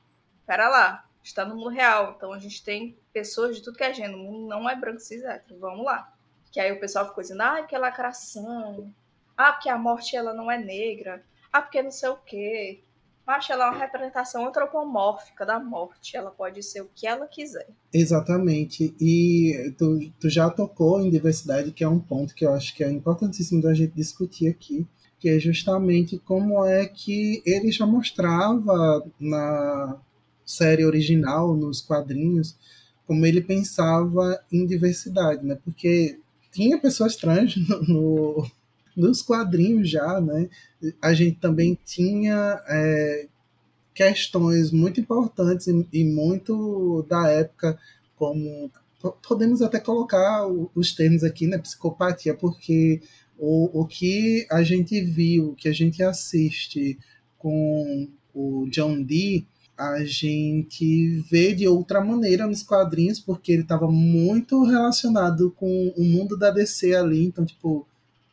pera 0.46 0.68
lá, 0.68 1.06
está 1.22 1.44
no 1.44 1.56
mundo 1.56 1.68
real, 1.68 2.14
então 2.16 2.32
a 2.32 2.38
gente 2.38 2.62
tem 2.62 2.96
pessoas 3.12 3.56
de 3.56 3.62
tudo 3.62 3.76
que 3.76 3.84
é 3.84 3.92
gênero, 3.92 4.18
o 4.18 4.24
mundo 4.24 4.48
não 4.48 4.68
é 4.68 4.76
branco 4.76 5.00
cis 5.00 5.22
hétero, 5.22 5.58
vamos 5.58 5.84
lá. 5.84 6.12
Que 6.50 6.60
aí 6.60 6.72
o 6.72 6.80
pessoal 6.80 7.06
ficou 7.06 7.22
dizendo, 7.22 7.42
ah, 7.42 7.62
que 7.62 7.74
é 7.74 7.78
lacração, 7.78 8.92
ah, 9.36 9.52
porque 9.52 9.68
a 9.68 9.78
morte 9.78 10.16
ela 10.16 10.34
não 10.34 10.50
é 10.50 10.58
negra, 10.58 11.22
ah, 11.52 11.62
porque 11.62 11.82
não 11.82 11.90
sei 11.90 12.08
o 12.08 12.16
quê. 12.16 12.80
Acho 13.26 13.52
ela 13.52 13.66
é 13.66 13.70
uma 13.70 13.78
representação 13.78 14.46
antropomórfica 14.48 15.46
da 15.46 15.60
morte. 15.60 16.16
Ela 16.16 16.32
pode 16.32 16.62
ser 16.64 16.80
o 16.80 16.90
que 16.92 17.06
ela 17.06 17.28
quiser. 17.28 17.68
Exatamente. 17.94 18.92
E 19.00 19.72
tu, 19.78 20.10
tu 20.18 20.28
já 20.28 20.50
tocou 20.50 21.00
em 21.00 21.10
diversidade, 21.10 21.70
que 21.70 21.84
é 21.84 21.88
um 21.88 22.00
ponto 22.00 22.34
que 22.34 22.44
eu 22.44 22.52
acho 22.52 22.74
que 22.74 22.82
é 22.82 22.90
importantíssimo 22.90 23.62
da 23.62 23.72
gente 23.72 23.94
discutir 23.94 24.48
aqui, 24.48 24.84
que 25.20 25.28
é 25.28 25.38
justamente 25.38 26.18
como 26.18 26.64
é 26.66 26.86
que 26.86 27.40
ele 27.46 27.70
já 27.70 27.86
mostrava 27.86 29.06
na 29.20 29.96
série 30.44 30.84
original, 30.84 31.54
nos 31.54 31.80
quadrinhos, 31.80 32.56
como 33.06 33.24
ele 33.24 33.40
pensava 33.40 34.42
em 34.50 34.66
diversidade, 34.66 35.46
né? 35.46 35.56
Porque 35.64 36.18
tinha 36.50 36.80
pessoas 36.80 37.16
trans 37.16 37.56
no, 37.56 37.82
no 37.82 38.50
nos 38.96 39.22
quadrinhos 39.22 39.88
já, 39.88 40.20
né? 40.20 40.48
A 41.00 41.14
gente 41.14 41.38
também 41.38 41.78
tinha 41.84 42.62
é, 42.68 43.28
questões 43.94 44.70
muito 44.70 45.00
importantes 45.00 45.66
e, 45.66 45.88
e, 45.92 46.04
muito 46.04 47.04
da 47.08 47.28
época, 47.28 47.78
como 48.16 48.70
podemos 49.26 49.62
até 49.62 49.80
colocar 49.80 50.46
os 50.74 50.94
termos 50.94 51.24
aqui, 51.24 51.46
né? 51.46 51.58
Psicopatia, 51.58 52.34
porque 52.34 53.00
o, 53.38 53.80
o 53.80 53.86
que 53.86 54.46
a 54.50 54.62
gente 54.62 55.00
viu, 55.00 55.50
o 55.50 55.54
que 55.54 55.68
a 55.68 55.72
gente 55.72 56.02
assiste 56.02 56.98
com 57.38 58.08
o 58.34 58.68
John 58.70 59.02
Dee, 59.02 59.46
a 59.80 60.04
gente 60.04 61.20
vê 61.30 61.54
de 61.54 61.66
outra 61.66 62.04
maneira 62.04 62.46
nos 62.46 62.62
quadrinhos, 62.62 63.18
porque 63.18 63.50
ele 63.50 63.62
estava 63.62 63.90
muito 63.90 64.62
relacionado 64.64 65.50
com 65.52 65.94
o 65.96 66.04
mundo 66.04 66.36
da 66.36 66.50
DC 66.50 66.94
ali, 66.94 67.24
então, 67.24 67.46
tipo, 67.46 67.88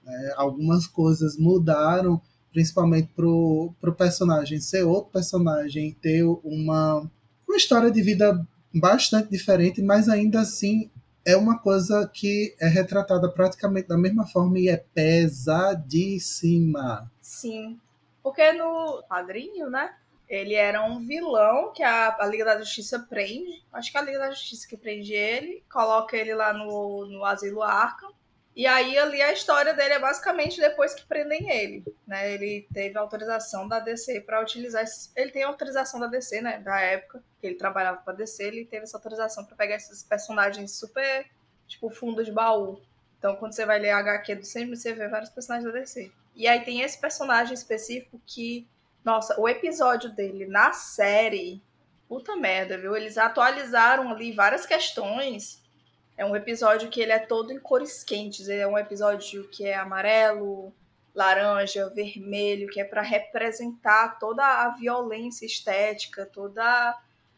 é, 0.05 0.33
algumas 0.35 0.85
coisas 0.85 1.37
mudaram, 1.37 2.21
principalmente 2.51 3.13
pro, 3.15 3.71
pro 3.79 3.95
personagem 3.95 4.59
ser 4.59 4.83
outro 4.83 5.09
personagem, 5.09 5.95
ter 6.01 6.25
uma, 6.43 7.09
uma 7.47 7.55
história 7.55 7.89
de 7.89 8.01
vida 8.01 8.45
bastante 8.75 9.29
diferente, 9.29 9.81
mas 9.81 10.09
ainda 10.09 10.41
assim 10.41 10.91
é 11.25 11.37
uma 11.37 11.57
coisa 11.59 12.05
que 12.13 12.53
é 12.59 12.67
retratada 12.67 13.29
praticamente 13.29 13.87
da 13.87 13.97
mesma 13.97 14.27
forma 14.27 14.59
e 14.59 14.67
é 14.67 14.75
pesadíssima. 14.93 15.89
Sim, 17.21 17.79
porque 18.21 18.51
no 18.51 19.01
quadrinho, 19.07 19.69
né? 19.69 19.93
Ele 20.27 20.55
era 20.55 20.83
um 20.83 20.99
vilão 21.05 21.71
que 21.71 21.81
a, 21.81 22.15
a 22.19 22.25
Liga 22.25 22.43
da 22.43 22.59
Justiça 22.59 22.99
prende. 22.99 23.63
Acho 23.71 23.91
que 23.91 23.97
é 23.97 24.01
a 24.01 24.03
Liga 24.03 24.19
da 24.19 24.31
Justiça 24.31 24.67
que 24.67 24.75
prende 24.75 25.13
ele, 25.13 25.63
coloca 25.71 26.17
ele 26.17 26.33
lá 26.33 26.51
no, 26.53 27.05
no 27.05 27.23
Asilo 27.23 27.63
Arkham. 27.63 28.11
E 28.57 28.65
aí 28.65 28.97
ali 28.97 29.21
a 29.21 29.31
história 29.31 29.71
dele 29.71 29.93
é 29.93 29.99
basicamente 29.99 30.59
depois 30.59 30.95
que 30.95 31.05
prendem 31.05 31.47
ele, 31.47 31.85
né? 32.07 32.33
Ele 32.33 32.67
teve 32.73 32.97
autorização 32.97 33.67
da 33.67 33.79
DC 33.79 34.21
para 34.21 34.41
utilizar 34.41 34.81
esses... 34.81 35.11
ele 35.15 35.29
tem 35.29 35.43
autorização 35.43 35.99
da 35.99 36.07
DC, 36.07 36.41
né, 36.41 36.57
da 36.57 36.79
época 36.79 37.23
que 37.39 37.45
ele 37.45 37.55
trabalhava 37.55 38.01
para 38.01 38.15
DC, 38.15 38.43
ele 38.43 38.65
teve 38.65 38.85
essa 38.85 38.97
autorização 38.97 39.45
para 39.45 39.55
pegar 39.55 39.75
esses 39.75 40.01
personagens 40.01 40.71
super 40.71 41.27
tipo 41.67 41.91
fundo 41.91 42.25
de 42.25 42.31
baú. 42.31 42.81
Então 43.19 43.35
quando 43.35 43.53
você 43.53 43.63
vai 43.63 43.77
ler 43.77 43.91
a 43.91 43.99
HQ 43.99 44.35
do 44.37 44.45
sempre 44.45 44.75
você 44.75 44.91
vê 44.91 45.07
vários 45.07 45.29
personagens 45.29 45.71
da 45.71 45.79
DC. 45.79 46.11
E 46.35 46.47
aí 46.47 46.63
tem 46.65 46.81
esse 46.81 46.99
personagem 46.99 47.53
específico 47.53 48.19
que, 48.25 48.67
nossa, 49.03 49.39
o 49.39 49.47
episódio 49.47 50.13
dele 50.13 50.45
na 50.45 50.73
série, 50.73 51.61
puta 52.07 52.35
merda, 52.35 52.77
viu? 52.77 52.95
Eles 52.95 53.17
atualizaram 53.17 54.09
ali 54.09 54.31
várias 54.31 54.65
questões 54.65 55.61
é 56.17 56.25
um 56.25 56.35
episódio 56.35 56.89
que 56.89 56.99
ele 56.99 57.11
é 57.11 57.19
todo 57.19 57.53
em 57.53 57.59
cores 57.59 58.03
quentes. 58.03 58.47
Ele 58.47 58.61
é 58.61 58.67
um 58.67 58.77
episódio 58.77 59.47
que 59.49 59.65
é 59.65 59.75
amarelo, 59.75 60.73
laranja, 61.13 61.89
vermelho, 61.89 62.67
que 62.69 62.81
é 62.81 62.83
para 62.83 63.03
representar 63.03 64.17
toda 64.17 64.43
a 64.43 64.75
violência 64.75 65.45
estética, 65.45 66.25
toda 66.25 66.97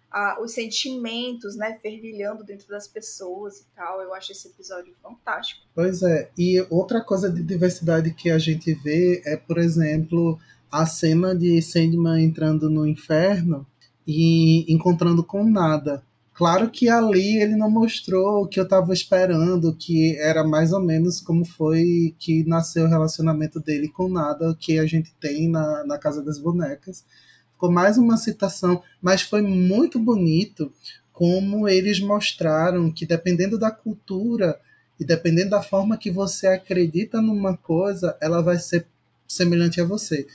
a, 0.09 0.41
os 0.41 0.53
sentimentos, 0.53 1.57
né, 1.57 1.77
fervilhando 1.81 2.41
dentro 2.41 2.69
das 2.69 2.87
pessoas 2.87 3.59
e 3.59 3.65
tal. 3.75 4.01
Eu 4.01 4.13
acho 4.13 4.31
esse 4.31 4.47
episódio 4.47 4.95
fantástico. 5.03 5.61
Pois 5.75 6.01
é. 6.01 6.31
E 6.37 6.65
outra 6.69 7.01
coisa 7.01 7.29
de 7.29 7.43
diversidade 7.43 8.13
que 8.13 8.31
a 8.31 8.39
gente 8.39 8.73
vê 8.75 9.21
é, 9.25 9.35
por 9.35 9.57
exemplo, 9.57 10.39
a 10.71 10.85
cena 10.85 11.35
de 11.35 11.61
Sandman 11.61 12.23
entrando 12.23 12.69
no 12.69 12.87
inferno 12.87 13.65
e 14.05 14.71
encontrando 14.71 15.23
com 15.23 15.43
nada. 15.43 16.03
Claro 16.33 16.69
que 16.69 16.87
ali 16.87 17.41
ele 17.41 17.57
não 17.57 17.69
mostrou 17.69 18.43
o 18.43 18.47
que 18.47 18.59
eu 18.59 18.63
estava 18.63 18.93
esperando, 18.93 19.75
que 19.75 20.17
era 20.19 20.41
mais 20.41 20.71
ou 20.71 20.79
menos 20.79 21.19
como 21.19 21.43
foi 21.43 22.15
que 22.17 22.45
nasceu 22.45 22.85
o 22.85 22.89
relacionamento 22.89 23.59
dele 23.59 23.89
com 23.89 24.07
nada 24.07 24.55
que 24.57 24.79
a 24.79 24.85
gente 24.85 25.13
tem 25.19 25.49
na, 25.49 25.83
na 25.85 25.97
Casa 25.97 26.23
das 26.23 26.39
Bonecas. 26.39 27.03
Ficou 27.51 27.69
mais 27.69 27.97
uma 27.97 28.15
citação, 28.15 28.81
mas 29.01 29.21
foi 29.21 29.41
muito 29.41 29.99
bonito 29.99 30.71
como 31.11 31.67
eles 31.67 31.99
mostraram 31.99 32.89
que 32.89 33.05
dependendo 33.05 33.59
da 33.59 33.69
cultura 33.69 34.57
e 34.97 35.03
dependendo 35.03 35.49
da 35.49 35.61
forma 35.61 35.97
que 35.97 36.09
você 36.09 36.47
acredita 36.47 37.21
numa 37.21 37.57
coisa, 37.57 38.17
ela 38.21 38.41
vai 38.41 38.57
ser 38.57 38.87
semelhante 39.27 39.81
a 39.81 39.85
você. 39.85 40.25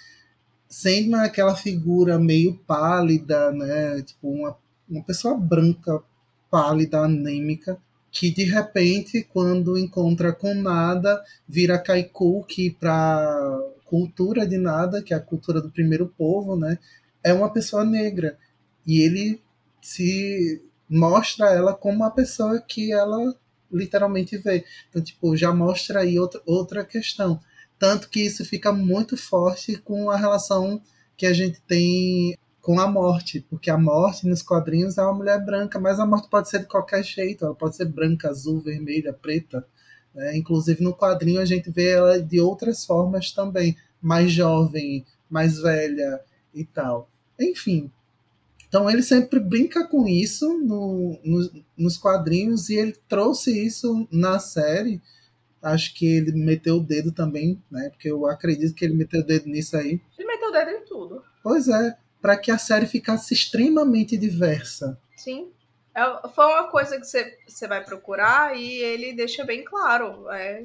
Sendo 0.68 1.16
aquela 1.16 1.54
figura 1.54 2.18
meio 2.18 2.56
pálida, 2.66 3.52
né, 3.52 4.02
tipo 4.02 4.28
uma 4.28 4.56
uma 4.88 5.02
pessoa 5.02 5.37
branca 5.37 6.02
pálida, 6.50 7.00
anêmica, 7.00 7.78
que 8.11 8.30
de 8.30 8.44
repente, 8.44 9.26
quando 9.33 9.76
encontra 9.76 10.33
com 10.33 10.54
nada, 10.54 11.23
vira 11.49 11.78
Kaiku, 11.78 12.44
que 12.44 12.71
para 12.71 13.61
cultura 13.85 14.47
de 14.47 14.56
nada, 14.56 15.02
que 15.02 15.12
é 15.12 15.16
a 15.16 15.21
cultura 15.21 15.61
do 15.61 15.71
primeiro 15.71 16.06
povo, 16.16 16.56
né, 16.56 16.78
é 17.23 17.33
uma 17.33 17.52
pessoa 17.52 17.85
negra. 17.85 18.38
E 18.87 19.00
ele 19.00 19.40
se 19.80 20.62
mostra 20.88 21.50
ela 21.50 21.75
como 21.75 21.97
uma 21.97 22.11
pessoa 22.11 22.61
que 22.61 22.92
ela 22.92 23.35
literalmente 23.73 24.37
vê. 24.38 24.64
Então, 24.88 25.02
tipo, 25.02 25.37
já 25.37 25.52
mostra 25.52 26.00
aí 26.00 26.18
outra, 26.18 26.40
outra 26.47 26.85
questão. 26.85 27.40
Tanto 27.78 28.09
que 28.09 28.21
isso 28.21 28.45
fica 28.45 28.73
muito 28.73 29.16
forte 29.16 29.76
com 29.76 30.11
a 30.11 30.16
relação 30.16 30.81
que 31.16 31.26
a 31.26 31.33
gente 31.33 31.61
tem 31.62 32.37
com 32.64 32.81
a 32.81 32.90
morte, 32.90 33.45
porque 33.50 33.69
a 33.69 33.76
morte 33.76 34.26
nos 34.26 34.40
quadrinhos 34.40 34.97
é 34.97 35.02
uma 35.02 35.12
mulher 35.12 35.45
branca, 35.45 35.78
mas 35.78 36.00
a 36.00 36.07
morte 36.07 36.31
pode 36.31 36.49
ser 36.49 36.61
de 36.61 36.66
qualquer 36.66 37.04
jeito, 37.04 37.45
ela 37.45 37.54
pode 37.54 37.76
ser 37.76 37.85
branca, 37.85 38.31
azul, 38.31 38.59
vermelha, 38.59 39.12
preta. 39.12 39.66
Né? 40.14 40.38
Inclusive 40.38 40.83
no 40.83 40.97
quadrinho 40.97 41.40
a 41.40 41.45
gente 41.45 41.71
vê 41.71 41.90
ela 41.90 42.19
de 42.19 42.40
outras 42.40 42.87
formas 42.87 43.33
também, 43.33 43.76
mais 44.00 44.33
jovem, 44.33 45.04
mais 45.28 45.59
velha 45.59 46.21
e 46.54 46.64
tal. 46.64 47.11
Enfim. 47.38 47.90
Então 48.66 48.88
ele 48.88 49.02
sempre 49.02 49.38
brinca 49.38 49.87
com 49.87 50.09
isso 50.09 50.59
no, 50.59 51.19
no, 51.23 51.50
nos 51.76 51.99
quadrinhos 51.99 52.71
e 52.71 52.76
ele 52.76 52.97
trouxe 53.07 53.66
isso 53.66 54.09
na 54.11 54.38
série. 54.38 55.02
Acho 55.64 55.94
que 55.94 56.06
ele 56.06 56.33
meteu 56.33 56.76
o 56.76 56.85
dedo 56.85 57.11
também, 57.11 57.62
né? 57.71 57.88
Porque 57.90 58.11
eu 58.11 58.26
acredito 58.26 58.75
que 58.75 58.85
ele 58.85 58.94
meteu 58.94 59.21
o 59.21 59.26
dedo 59.26 59.49
nisso 59.49 59.76
aí. 59.76 60.00
Ele 60.18 60.28
meteu 60.28 60.49
o 60.49 60.52
dedo 60.52 60.71
em 60.71 60.85
tudo. 60.85 61.25
Pois 61.42 61.68
é, 61.68 61.97
para 62.21 62.37
que 62.37 62.50
a 62.50 62.59
série 62.59 62.87
ficasse 62.87 63.33
extremamente 63.33 64.16
diversa. 64.16 64.99
Sim. 65.16 65.50
É, 65.94 66.28
foi 66.28 66.44
uma 66.47 66.68
coisa 66.68 66.99
que 66.99 67.06
você, 67.06 67.38
você 67.47 67.66
vai 67.66 67.83
procurar 67.83 68.56
e 68.56 68.78
ele 68.83 69.14
deixa 69.14 69.44
bem 69.44 69.64
claro 69.64 70.30
é, 70.30 70.64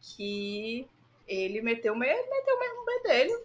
que 0.00 0.86
ele 1.26 1.62
meteu, 1.62 1.94
meteu 1.96 2.58
mesmo 2.58 2.80
o 2.82 3.02
dele 3.02 3.44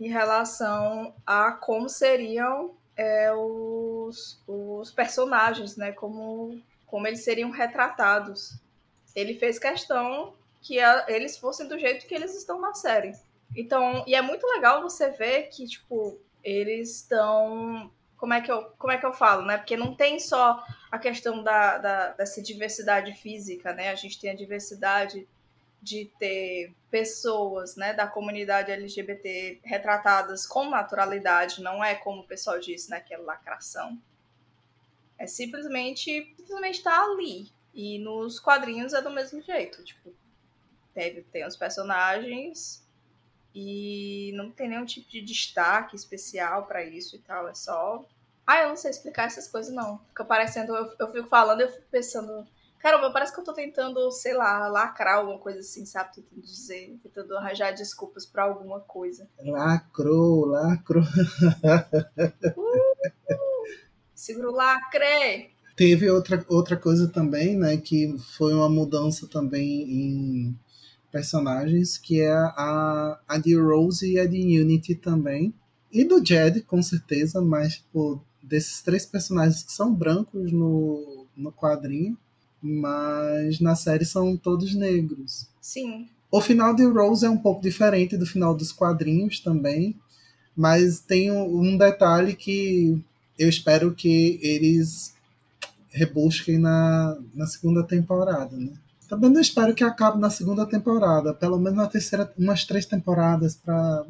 em 0.00 0.08
relação 0.08 1.14
a 1.26 1.52
como 1.52 1.88
seriam 1.88 2.74
é, 2.96 3.32
os, 3.32 4.42
os 4.46 4.90
personagens, 4.90 5.76
né? 5.76 5.92
Como, 5.92 6.60
como 6.86 7.06
eles 7.06 7.24
seriam 7.24 7.50
retratados. 7.50 8.60
Ele 9.18 9.34
fez 9.34 9.58
questão 9.58 10.34
que 10.60 10.80
a, 10.80 11.06
eles 11.08 11.36
fossem 11.36 11.66
do 11.68 11.78
jeito 11.78 12.06
que 12.06 12.14
eles 12.14 12.36
estão 12.36 12.60
na 12.60 12.74
série. 12.74 13.12
Então, 13.56 14.04
e 14.06 14.14
é 14.14 14.22
muito 14.22 14.46
legal 14.46 14.82
você 14.82 15.10
ver 15.10 15.48
que, 15.48 15.66
tipo, 15.66 16.18
eles 16.44 16.96
estão. 16.96 17.90
Como 18.16 18.34
é, 18.34 18.40
que 18.40 18.50
eu, 18.50 18.64
como 18.78 18.92
é 18.92 18.98
que 18.98 19.06
eu 19.06 19.12
falo, 19.12 19.42
né? 19.42 19.56
Porque 19.58 19.76
não 19.76 19.94
tem 19.94 20.18
só 20.18 20.64
a 20.90 20.98
questão 20.98 21.42
da, 21.42 21.78
da, 21.78 22.08
dessa 22.12 22.42
diversidade 22.42 23.12
física, 23.14 23.72
né? 23.72 23.90
A 23.90 23.94
gente 23.94 24.20
tem 24.20 24.30
a 24.30 24.34
diversidade 24.34 25.26
de 25.80 26.10
ter 26.18 26.74
pessoas 26.90 27.76
né, 27.76 27.92
da 27.94 28.06
comunidade 28.06 28.72
LGBT 28.72 29.60
retratadas 29.62 30.46
com 30.46 30.68
naturalidade, 30.68 31.62
não 31.62 31.84
é 31.84 31.94
como 31.94 32.22
o 32.22 32.26
pessoal 32.26 32.58
disse, 32.58 32.90
né, 32.90 33.00
que 33.00 33.14
é 33.14 33.16
lacração. 33.16 33.96
É 35.16 35.26
simplesmente, 35.26 36.34
simplesmente 36.36 36.82
tá 36.82 37.04
ali. 37.04 37.48
E 37.78 37.96
nos 38.00 38.40
quadrinhos 38.40 38.92
é 38.92 39.00
do 39.00 39.08
mesmo 39.08 39.40
jeito. 39.40 39.84
Tipo, 39.84 40.12
teve, 40.92 41.22
tem 41.22 41.46
os 41.46 41.56
personagens 41.56 42.84
e 43.54 44.32
não 44.34 44.50
tem 44.50 44.68
nenhum 44.68 44.84
tipo 44.84 45.08
de 45.08 45.22
destaque 45.22 45.94
especial 45.94 46.66
para 46.66 46.84
isso 46.84 47.14
e 47.14 47.20
tal. 47.20 47.46
É 47.46 47.54
só. 47.54 48.04
Ah, 48.44 48.62
eu 48.62 48.70
não 48.70 48.76
sei 48.76 48.90
explicar 48.90 49.26
essas 49.26 49.46
coisas, 49.46 49.72
não. 49.72 49.98
Fica 50.08 50.24
parecendo. 50.24 50.74
Eu, 50.74 50.92
eu 50.98 51.12
fico 51.12 51.28
falando, 51.28 51.60
eu 51.60 51.70
fico 51.70 51.86
pensando 51.88 52.44
Caramba, 52.80 53.12
parece 53.12 53.32
que 53.32 53.38
eu 53.40 53.44
tô 53.44 53.52
tentando, 53.52 54.10
sei 54.10 54.34
lá, 54.34 54.66
lacrar 54.68 55.18
alguma 55.18 55.38
coisa 55.38 55.60
assim, 55.60 55.84
sabe? 55.84 56.16
Tentando 56.16 56.42
dizer, 56.42 56.98
tentando 57.02 57.36
arranjar 57.36 57.72
desculpas 57.72 58.26
para 58.26 58.44
alguma 58.44 58.80
coisa. 58.80 59.28
Lacrou, 59.40 60.46
lacrou. 60.46 61.02
Uh, 62.56 63.10
segura 64.14 64.48
o 64.48 64.52
lacre! 64.52 65.57
Teve 65.78 66.10
outra, 66.10 66.44
outra 66.48 66.76
coisa 66.76 67.06
também, 67.06 67.56
né? 67.56 67.76
Que 67.76 68.12
foi 68.36 68.52
uma 68.52 68.68
mudança 68.68 69.28
também 69.28 69.82
em 69.82 70.58
personagens, 71.12 71.96
que 71.96 72.20
é 72.20 72.32
a, 72.32 73.16
a 73.28 73.38
de 73.38 73.54
Rose 73.54 74.04
e 74.04 74.18
a 74.18 74.26
de 74.26 74.60
Unity 74.60 74.96
também. 74.96 75.54
E 75.92 76.02
do 76.02 76.18
Jed, 76.18 76.62
com 76.62 76.82
certeza, 76.82 77.40
mas 77.40 77.76
tipo, 77.76 78.20
desses 78.42 78.82
três 78.82 79.06
personagens 79.06 79.62
que 79.62 79.72
são 79.72 79.94
brancos 79.94 80.50
no, 80.50 81.24
no 81.36 81.52
quadrinho, 81.52 82.18
mas 82.60 83.60
na 83.60 83.76
série 83.76 84.04
são 84.04 84.36
todos 84.36 84.74
negros. 84.74 85.46
Sim. 85.60 86.08
O 86.28 86.40
final 86.40 86.74
de 86.74 86.84
Rose 86.86 87.24
é 87.24 87.30
um 87.30 87.38
pouco 87.38 87.62
diferente 87.62 88.16
do 88.16 88.26
final 88.26 88.52
dos 88.52 88.72
quadrinhos 88.72 89.38
também, 89.38 89.94
mas 90.56 90.98
tem 90.98 91.30
um 91.30 91.78
detalhe 91.78 92.34
que 92.34 93.00
eu 93.38 93.48
espero 93.48 93.94
que 93.94 94.40
eles 94.42 95.16
rebusquem 95.90 96.58
na, 96.58 97.18
na 97.34 97.46
segunda 97.46 97.82
temporada, 97.82 98.56
né? 98.56 98.72
Também 99.08 99.30
não 99.30 99.40
espero 99.40 99.74
que 99.74 99.82
acabe 99.82 100.20
na 100.20 100.28
segunda 100.28 100.66
temporada, 100.66 101.32
pelo 101.32 101.58
menos 101.58 101.78
na 101.78 101.86
terceira, 101.86 102.30
umas 102.38 102.64
três 102.64 102.84
temporadas 102.84 103.56
para 103.56 104.04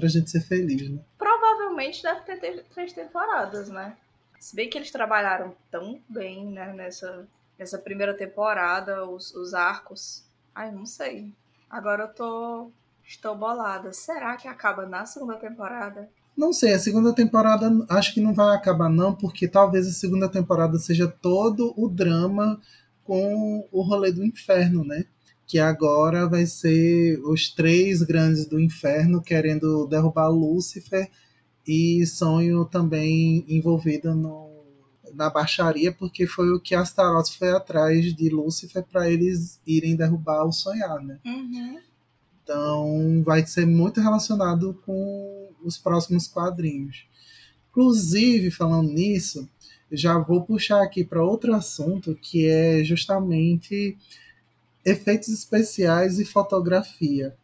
a 0.00 0.08
gente 0.08 0.30
ser 0.30 0.40
feliz, 0.40 0.88
né? 0.88 1.00
Provavelmente 1.18 2.02
deve 2.02 2.20
ter 2.20 2.64
três 2.72 2.92
temporadas, 2.92 3.68
né? 3.68 3.96
Se 4.38 4.54
bem 4.54 4.68
que 4.68 4.78
eles 4.78 4.92
trabalharam 4.92 5.56
tão 5.70 6.00
bem 6.08 6.46
né, 6.46 6.72
nessa, 6.72 7.26
nessa 7.58 7.78
primeira 7.78 8.14
temporada, 8.14 9.04
os, 9.04 9.34
os 9.34 9.54
arcos. 9.54 10.22
Ai, 10.54 10.70
não 10.70 10.86
sei. 10.86 11.32
Agora 11.68 12.04
eu 12.04 12.08
tô. 12.08 12.70
Estou 13.06 13.34
bolada. 13.34 13.92
Será 13.92 14.36
que 14.36 14.46
acaba 14.46 14.86
na 14.86 15.04
segunda 15.06 15.36
temporada? 15.36 16.08
Não 16.36 16.52
sei, 16.52 16.72
a 16.74 16.78
segunda 16.78 17.12
temporada 17.12 17.70
acho 17.88 18.12
que 18.12 18.20
não 18.20 18.34
vai 18.34 18.56
acabar, 18.56 18.88
não, 18.88 19.14
porque 19.14 19.46
talvez 19.46 19.86
a 19.86 19.92
segunda 19.92 20.28
temporada 20.28 20.78
seja 20.78 21.06
todo 21.06 21.72
o 21.76 21.88
drama 21.88 22.60
com 23.04 23.68
o 23.70 23.82
rolê 23.82 24.10
do 24.10 24.24
inferno, 24.24 24.84
né? 24.84 25.04
Que 25.46 25.58
agora 25.58 26.28
vai 26.28 26.46
ser 26.46 27.20
os 27.24 27.50
três 27.50 28.02
grandes 28.02 28.46
do 28.46 28.58
inferno 28.58 29.22
querendo 29.22 29.86
derrubar 29.86 30.28
Lúcifer 30.28 31.08
e 31.66 32.04
Sonho 32.06 32.64
também 32.64 33.44
envolvido 33.46 34.14
no, 34.14 34.64
na 35.14 35.30
baixaria, 35.30 35.92
porque 35.92 36.26
foi 36.26 36.50
o 36.50 36.60
que 36.60 36.74
Astaroth 36.74 37.28
foi 37.38 37.52
atrás 37.52 38.14
de 38.14 38.28
Lúcifer 38.28 38.82
para 38.82 39.08
eles 39.10 39.60
irem 39.66 39.94
derrubar 39.94 40.44
o 40.44 40.52
sonhar, 40.52 41.00
né? 41.00 41.18
Uhum. 41.24 41.78
Então 42.42 43.22
vai 43.24 43.46
ser 43.46 43.66
muito 43.66 44.00
relacionado 44.00 44.78
com 44.84 45.43
os 45.64 45.78
próximos 45.78 46.26
quadrinhos. 46.26 47.06
Inclusive, 47.70 48.50
falando 48.50 48.92
nisso, 48.92 49.48
já 49.90 50.18
vou 50.18 50.42
puxar 50.42 50.82
aqui 50.82 51.04
para 51.04 51.24
outro 51.24 51.54
assunto 51.54 52.14
que 52.14 52.46
é 52.48 52.84
justamente 52.84 53.96
efeitos 54.84 55.28
especiais 55.28 56.18
e 56.18 56.24
fotografia. 56.24 57.34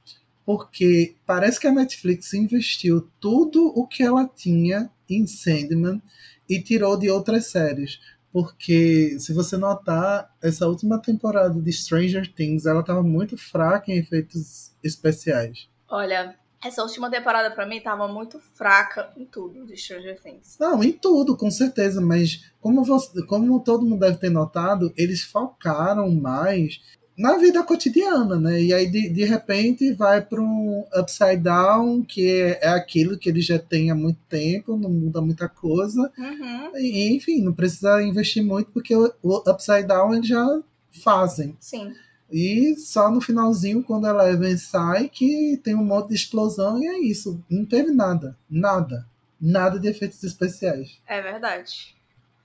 Porque 0.44 1.14
parece 1.26 1.61
que 1.61 1.66
a 1.66 1.72
Netflix 1.72 2.33
investiu 2.35 3.09
tudo 3.20 3.66
o 3.68 3.87
que 3.87 4.02
ela 4.02 4.28
tinha 4.28 4.90
em 5.09 5.26
Sandman 5.26 6.02
e 6.48 6.61
tirou 6.61 6.98
de 6.98 7.11
outras 7.11 7.46
séries. 7.46 8.00
Porque, 8.33 9.16
se 9.18 9.33
você 9.33 9.56
notar, 9.56 10.33
essa 10.40 10.66
última 10.66 11.00
temporada 11.00 11.61
de 11.61 11.72
Stranger 11.72 12.33
Things, 12.33 12.64
ela 12.64 12.83
tava 12.83 13.02
muito 13.02 13.37
fraca 13.37 13.90
em 13.90 13.98
efeitos 13.98 14.72
especiais. 14.83 15.68
Olha, 15.88 16.37
essa 16.62 16.82
última 16.82 17.10
temporada 17.10 17.50
para 17.50 17.66
mim 17.66 17.80
tava 17.80 18.06
muito 18.06 18.38
fraca 18.54 19.10
em 19.16 19.24
tudo 19.24 19.66
de 19.66 19.76
Stranger 19.76 20.20
Things. 20.20 20.56
Não, 20.60 20.82
em 20.84 20.92
tudo, 20.92 21.36
com 21.36 21.50
certeza, 21.50 22.00
mas 22.00 22.50
como, 22.60 22.84
você, 22.84 23.24
como 23.26 23.60
todo 23.60 23.86
mundo 23.86 24.00
deve 24.00 24.18
ter 24.18 24.30
notado, 24.30 24.92
eles 24.96 25.22
focaram 25.22 26.10
mais 26.10 26.80
na 27.16 27.36
vida 27.36 27.62
cotidiana, 27.62 28.38
né? 28.38 28.62
E 28.62 28.72
aí, 28.72 28.90
de, 28.90 29.10
de 29.10 29.24
repente, 29.24 29.92
vai 29.92 30.22
para 30.22 30.40
um 30.40 30.84
upside 30.94 31.36
down, 31.36 32.02
que 32.02 32.26
é, 32.26 32.60
é, 32.62 32.68
aquilo 32.68 33.18
que 33.18 33.28
ele 33.28 33.42
já 33.42 33.58
tem 33.58 33.90
há 33.90 33.94
muito 33.94 34.20
tempo, 34.28 34.76
não 34.76 34.90
muda 34.90 35.20
muita 35.20 35.48
coisa. 35.48 36.10
Uhum. 36.16 36.76
E, 36.78 37.14
enfim, 37.14 37.42
não 37.42 37.52
precisa 37.52 38.02
investir 38.02 38.42
muito, 38.42 38.70
porque 38.70 38.94
o, 38.94 39.12
o 39.22 39.50
upside 39.50 39.86
down 39.86 40.14
eles 40.14 40.28
já 40.28 40.62
fazem. 41.02 41.56
Sim. 41.60 41.92
E 42.32 42.76
só 42.76 43.10
no 43.10 43.20
finalzinho, 43.20 43.82
quando 43.82 44.06
a 44.06 44.10
Eleven 44.10 44.56
sai, 44.56 45.08
que 45.08 45.60
tem 45.62 45.74
um 45.74 45.84
monte 45.84 46.08
de 46.08 46.14
explosão 46.14 46.78
e 46.78 46.86
é 46.86 46.98
isso. 47.00 47.42
Não 47.50 47.64
teve 47.64 47.90
nada. 47.90 48.36
Nada. 48.48 49.06
Nada 49.40 49.78
de 49.78 49.88
efeitos 49.88 50.22
especiais. 50.22 51.00
É 51.06 51.20
verdade. 51.20 51.96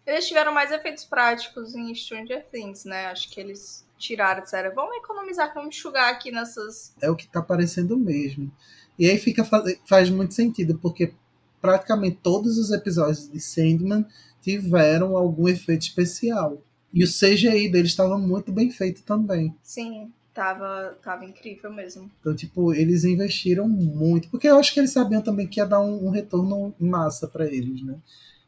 Eles 0.06 0.28
tiveram 0.28 0.54
mais 0.54 0.72
efeitos 0.72 1.04
práticos 1.04 1.76
em 1.76 1.94
Stranger 1.94 2.46
Things, 2.52 2.86
né? 2.86 3.08
Acho 3.08 3.30
que 3.30 3.40
eles 3.40 3.86
tiraram, 3.98 4.44
disseram, 4.44 4.74
vamos 4.74 4.96
economizar, 4.98 5.54
vamos 5.54 5.76
enxugar 5.76 6.12
aqui 6.12 6.32
nessas. 6.32 6.94
É 7.02 7.10
o 7.10 7.16
que 7.16 7.26
está 7.26 7.42
parecendo 7.42 7.98
mesmo. 7.98 8.52
E 8.98 9.10
aí 9.10 9.18
fica 9.18 9.44
faz 9.86 10.10
muito 10.10 10.34
sentido, 10.34 10.78
porque 10.78 11.14
praticamente 11.62 12.20
todos 12.22 12.58
os 12.58 12.72
episódios 12.72 13.30
de 13.30 13.40
Sandman 13.40 14.06
tiveram 14.42 15.18
algum 15.18 15.48
efeito 15.48 15.82
especial. 15.82 16.62
E 16.96 17.04
o 17.04 17.08
CGI 17.08 17.70
deles 17.70 17.92
estava 17.92 18.18
muito 18.18 18.54
bem 18.54 18.72
feito 18.72 19.04
também. 19.04 19.54
Sim, 19.62 20.14
tava, 20.34 20.98
tava 21.04 21.26
incrível 21.26 21.70
mesmo. 21.74 22.10
Então, 22.22 22.34
tipo, 22.34 22.74
eles 22.74 23.04
investiram 23.04 23.68
muito. 23.68 24.30
Porque 24.30 24.48
eu 24.48 24.58
acho 24.58 24.74
que 24.74 24.80
eles 24.80 24.94
sabiam 24.94 25.22
também 25.22 25.46
que 25.46 25.60
ia 25.60 25.66
dar 25.66 25.82
um, 25.82 26.08
um 26.08 26.10
retorno 26.10 26.74
massa 26.80 27.28
para 27.28 27.46
eles, 27.46 27.84
né? 27.84 27.98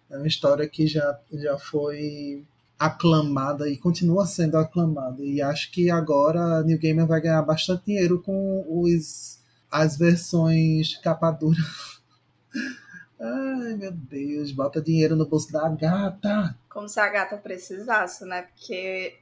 É 0.10 0.16
uma 0.16 0.28
história 0.28 0.66
que 0.66 0.88
já, 0.88 1.20
já 1.34 1.58
foi 1.58 2.46
aclamada 2.80 3.70
e 3.70 3.76
continua 3.76 4.26
sendo 4.26 4.56
aclamada. 4.56 5.22
E 5.22 5.42
acho 5.42 5.70
que 5.70 5.92
agora 5.92 6.60
a 6.60 6.64
New 6.64 6.80
Gamer 6.80 7.06
vai 7.06 7.20
ganhar 7.20 7.42
bastante 7.42 7.88
dinheiro 7.88 8.22
com 8.22 8.66
os, 8.70 9.42
as 9.70 9.98
versões 9.98 10.96
capa 11.00 11.32
dura. 11.32 11.60
Ai, 13.20 13.76
meu 13.76 13.92
Deus, 13.92 14.52
bota 14.52 14.82
dinheiro 14.82 15.16
no 15.16 15.26
bolso 15.26 15.52
da 15.52 15.68
gata. 15.70 16.56
Como 16.70 16.88
se 16.88 17.00
a 17.00 17.10
gata 17.10 17.38
precisasse, 17.38 18.26
né? 18.26 18.44
Porque 18.44 19.16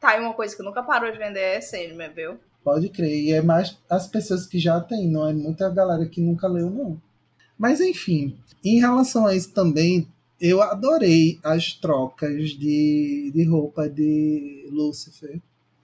tá 0.00 0.10
aí 0.10 0.20
uma 0.20 0.34
coisa 0.34 0.56
que 0.56 0.62
nunca 0.62 0.82
parou 0.82 1.12
de 1.12 1.18
vender 1.18 1.40
é 1.40 1.60
Sandman, 1.60 2.10
viu? 2.10 2.38
Pode 2.64 2.88
crer. 2.88 3.14
E 3.14 3.32
é 3.32 3.42
mais 3.42 3.78
as 3.90 4.06
pessoas 4.06 4.46
que 4.46 4.58
já 4.58 4.80
têm, 4.80 5.10
não 5.10 5.28
é 5.28 5.32
muita 5.32 5.68
galera 5.68 6.06
que 6.06 6.20
nunca 6.20 6.48
leu, 6.48 6.70
não. 6.70 7.00
Mas 7.58 7.80
enfim, 7.80 8.38
em 8.64 8.80
relação 8.80 9.26
a 9.26 9.34
isso 9.34 9.52
também, 9.52 10.08
eu 10.40 10.62
adorei 10.62 11.38
as 11.44 11.74
trocas 11.74 12.50
de, 12.50 13.30
de 13.34 13.44
roupa 13.44 13.88
de 13.88 14.68
Lucifer. 14.70 15.40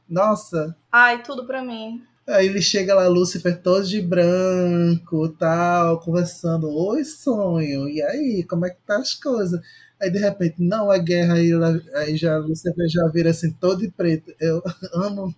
Nossa, 0.09 0.75
Ai, 0.91 1.23
tudo 1.23 1.47
pra 1.47 1.63
mim. 1.63 2.03
Aí 2.29 2.47
ele 2.47 2.61
chega 2.61 2.95
lá, 2.95 3.09
Lúcifer, 3.09 3.59
todo 3.63 3.87
de 3.87 4.03
branco, 4.03 5.31
tal, 5.31 5.99
conversando. 5.99 6.69
Oi, 6.69 7.03
sonho. 7.03 7.89
E 7.89 8.03
aí, 8.03 8.45
como 8.45 8.67
é 8.67 8.71
que 8.71 8.77
tá 8.87 8.99
as 8.99 9.15
coisas? 9.15 9.59
Aí, 9.99 10.11
de 10.11 10.19
repente, 10.19 10.57
não, 10.63 10.93
é 10.93 10.99
guerra. 10.99 11.35
Aí, 11.35 11.51
aí 11.95 12.17
já, 12.19 12.37
Lúcifer 12.37 12.87
já 12.87 13.09
vira 13.09 13.31
assim, 13.31 13.51
todo 13.51 13.79
de 13.81 13.91
preto. 13.91 14.35
Eu 14.39 14.63
amo. 14.93 15.35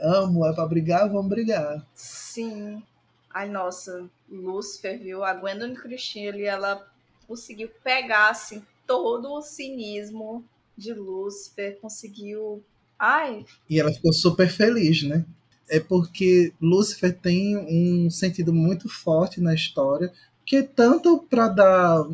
amo, 0.00 0.46
é 0.46 0.54
pra 0.54 0.66
brigar, 0.66 1.06
vamos 1.06 1.28
brigar. 1.28 1.86
Sim. 1.94 2.82
Ai, 3.28 3.50
nossa, 3.50 4.08
Lucifer, 4.26 4.98
viu? 4.98 5.22
A 5.22 5.34
Gwendolyn 5.34 5.74
Christie 5.74 6.28
ali, 6.28 6.44
ela 6.44 6.86
conseguiu 7.28 7.68
pegar, 7.84 8.30
assim, 8.30 8.64
todo 8.86 9.32
o 9.32 9.42
cinismo 9.42 10.42
de 10.76 10.94
Lucifer, 10.94 11.78
conseguiu... 11.78 12.64
Ai, 13.04 13.44
E 13.68 13.80
ela 13.80 13.92
ficou 13.92 14.12
super 14.12 14.48
feliz, 14.48 15.02
né? 15.02 15.24
É 15.68 15.80
porque 15.80 16.52
Lúcifer 16.60 17.18
tem 17.18 17.56
um 17.56 18.08
sentido 18.08 18.54
muito 18.54 18.88
forte 18.88 19.40
na 19.40 19.52
história, 19.52 20.12
que 20.46 20.62
tanto 20.62 21.18
para 21.28 21.48
dar 21.48 22.06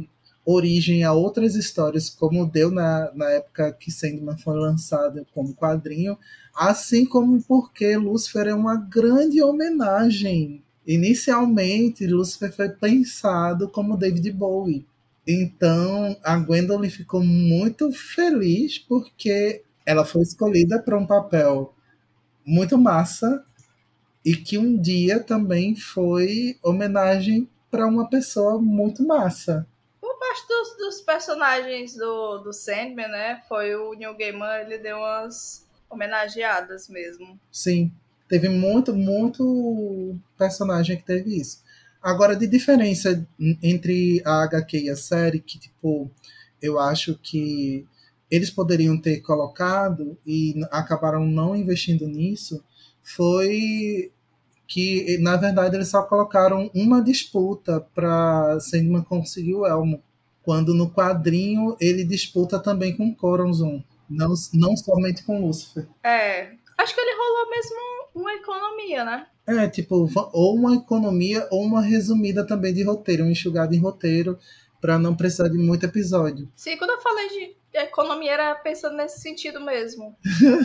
origem 0.47 1.05
a 1.05 1.13
outras 1.13 1.55
histórias, 1.55 2.09
como 2.09 2.47
deu 2.47 2.71
na, 2.71 3.13
na 3.15 3.29
época 3.33 3.71
que 3.71 3.91
Sandman 3.91 4.39
foi 4.39 4.57
lançado 4.59 5.27
como 5.35 5.55
quadrinho, 5.55 6.17
assim 6.57 7.05
como 7.05 7.43
porque 7.43 7.95
Lúcifer 7.95 8.47
é 8.47 8.55
uma 8.55 8.77
grande 8.77 9.43
homenagem. 9.43 10.63
Inicialmente, 10.87 12.07
Lúcifer 12.07 12.51
foi 12.51 12.71
pensado 12.71 13.69
como 13.69 13.95
David 13.95 14.33
Bowie. 14.33 14.87
Então, 15.27 16.17
a 16.25 16.39
Gwendolyn 16.39 16.89
ficou 16.89 17.23
muito 17.23 17.93
feliz 17.93 18.79
porque 18.79 19.63
ela 19.89 20.05
foi 20.05 20.21
escolhida 20.21 20.79
para 20.83 20.99
um 20.99 21.07
papel 21.07 21.75
muito 22.45 22.77
massa 22.77 23.43
e 24.23 24.37
que 24.37 24.59
um 24.59 24.79
dia 24.79 25.19
também 25.19 25.75
foi 25.75 26.59
homenagem 26.63 27.49
para 27.71 27.87
uma 27.87 28.07
pessoa 28.07 28.61
muito 28.61 29.03
massa. 29.07 29.67
por 29.99 30.19
parte 30.19 30.47
dos, 30.47 30.77
dos 30.77 31.01
personagens 31.01 31.97
do, 31.97 32.37
do 32.37 32.53
Sandman, 32.53 33.09
né? 33.09 33.43
Foi 33.49 33.75
o 33.75 33.95
Neil 33.95 34.15
Gaiman, 34.15 34.61
ele 34.61 34.77
deu 34.77 34.99
umas 34.99 35.67
homenageadas 35.89 36.87
mesmo. 36.91 37.41
Sim, 37.51 37.91
teve 38.29 38.51
muito, 38.51 38.95
muito 38.95 40.19
personagem 40.37 40.99
que 40.99 41.05
teve 41.05 41.35
isso. 41.41 41.65
Agora, 42.03 42.37
de 42.37 42.47
diferença 42.47 43.27
entre 43.63 44.21
a 44.23 44.43
HQ 44.43 44.81
e 44.81 44.91
a 44.91 44.97
série, 44.97 45.41
que, 45.41 45.59
tipo, 45.59 46.11
eu 46.61 46.79
acho 46.79 47.19
que 47.23 47.87
eles 48.31 48.51
poderiam 48.51 49.01
ter 49.01 49.21
colocado 49.21 50.17
e 50.27 50.55
acabaram 50.71 51.27
não 51.27 51.57
investindo 51.57 52.07
nisso, 52.07 52.63
foi 53.03 54.13
que, 54.67 55.17
na 55.19 55.37
verdade, 55.37 55.77
eles 55.77 55.89
só 55.89 56.03
colocaram 56.03 56.71
uma 56.75 57.03
disputa 57.03 57.81
para 57.95 58.61
Sandman 58.61 59.03
conseguir 59.03 59.55
o 59.55 59.67
Elmo. 59.67 60.03
Quando 60.43 60.75
no 60.75 60.91
quadrinho 60.91 61.77
ele 61.81 62.05
disputa 62.05 62.59
também 62.59 62.97
com 62.97 63.15
Corazon, 63.15 63.83
não, 64.09 64.35
não 64.55 64.77
somente 64.77 65.23
com 65.25 65.41
Lucifer. 65.41 65.87
É, 66.03 66.53
acho 66.77 66.95
que 66.95 67.01
ele 67.01 67.17
rolou 67.17 67.51
mesmo 67.51 67.77
uma 68.15 68.33
economia, 68.35 69.05
né? 69.05 69.27
É, 69.47 69.69
tipo, 69.69 70.09
ou 70.33 70.55
uma 70.55 70.75
economia 70.75 71.47
ou 71.51 71.65
uma 71.65 71.81
resumida 71.81 72.47
também 72.47 72.75
de 72.75 72.83
roteiro, 72.83 73.25
um 73.25 73.31
enxugado 73.31 73.75
em 73.75 73.79
roteiro, 73.79 74.39
para 74.81 74.99
não 74.99 75.17
precisar 75.17 75.49
de 75.49 75.59
muito 75.59 75.85
episódio. 75.85 76.51
Sim, 76.55 76.77
quando 76.77 76.91
eu 76.91 77.01
falei 77.01 77.29
de 77.29 77.58
economia 77.83 78.33
era 78.33 78.55
pensando 78.55 78.97
nesse 78.97 79.21
sentido 79.21 79.61
mesmo. 79.61 80.17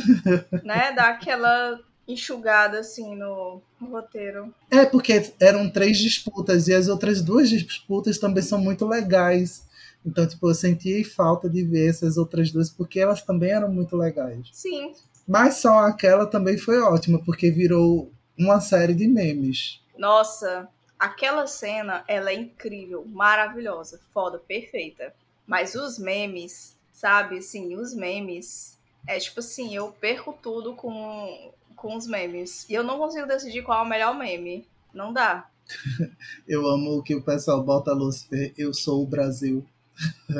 né? 0.63 0.91
Dar 0.91 1.09
aquela 1.09 1.79
enxugada 2.07 2.79
assim 2.79 3.15
no, 3.15 3.61
no 3.79 3.89
roteiro. 3.89 4.53
É, 4.69 4.85
porque 4.85 5.33
eram 5.39 5.69
três 5.69 5.97
disputas 5.97 6.67
e 6.67 6.73
as 6.73 6.87
outras 6.87 7.21
duas 7.21 7.49
disputas 7.49 8.17
também 8.17 8.43
são 8.43 8.59
muito 8.59 8.85
legais. 8.85 9.65
Então, 10.05 10.27
tipo, 10.27 10.49
eu 10.49 10.53
senti 10.53 11.03
falta 11.03 11.49
de 11.49 11.63
ver 11.63 11.89
essas 11.89 12.17
outras 12.17 12.51
duas 12.51 12.69
porque 12.69 12.99
elas 12.99 13.21
também 13.21 13.51
eram 13.51 13.71
muito 13.71 13.95
legais. 13.95 14.49
Sim. 14.51 14.93
Mas 15.27 15.55
só 15.55 15.79
aquela 15.85 16.25
também 16.25 16.57
foi 16.57 16.79
ótima, 16.81 17.23
porque 17.23 17.49
virou 17.49 18.11
uma 18.37 18.59
série 18.59 18.93
de 18.93 19.07
memes. 19.07 19.81
Nossa, 19.97 20.67
aquela 20.99 21.47
cena, 21.47 22.03
ela 22.07 22.31
é 22.31 22.35
incrível, 22.35 23.05
maravilhosa, 23.05 24.01
foda, 24.13 24.37
perfeita. 24.37 25.13
Mas 25.47 25.75
os 25.75 25.97
memes, 25.97 26.77
sabe, 26.93 27.39
assim, 27.39 27.75
os 27.75 27.93
memes, 27.93 28.79
é 29.05 29.19
tipo 29.19 29.41
assim, 29.41 29.75
eu 29.75 29.91
perco 29.91 30.37
tudo 30.41 30.73
com, 30.73 31.51
com 31.75 31.97
os 31.97 32.07
memes. 32.07 32.65
E 32.69 32.73
eu 32.73 32.83
não 32.83 32.97
consigo 32.97 33.27
decidir 33.27 33.63
qual 33.63 33.79
é 33.79 33.81
o 33.81 33.89
melhor 33.89 34.15
meme. 34.15 34.65
Não 34.93 35.11
dá. 35.11 35.49
Eu 36.47 36.67
amo 36.67 37.01
que 37.01 37.15
o 37.15 37.21
pessoal 37.21 37.63
bota 37.63 37.93
Lucifer, 37.93 38.53
eu 38.57 38.73
sou 38.73 39.01
o 39.01 39.07
Brasil. 39.07 39.65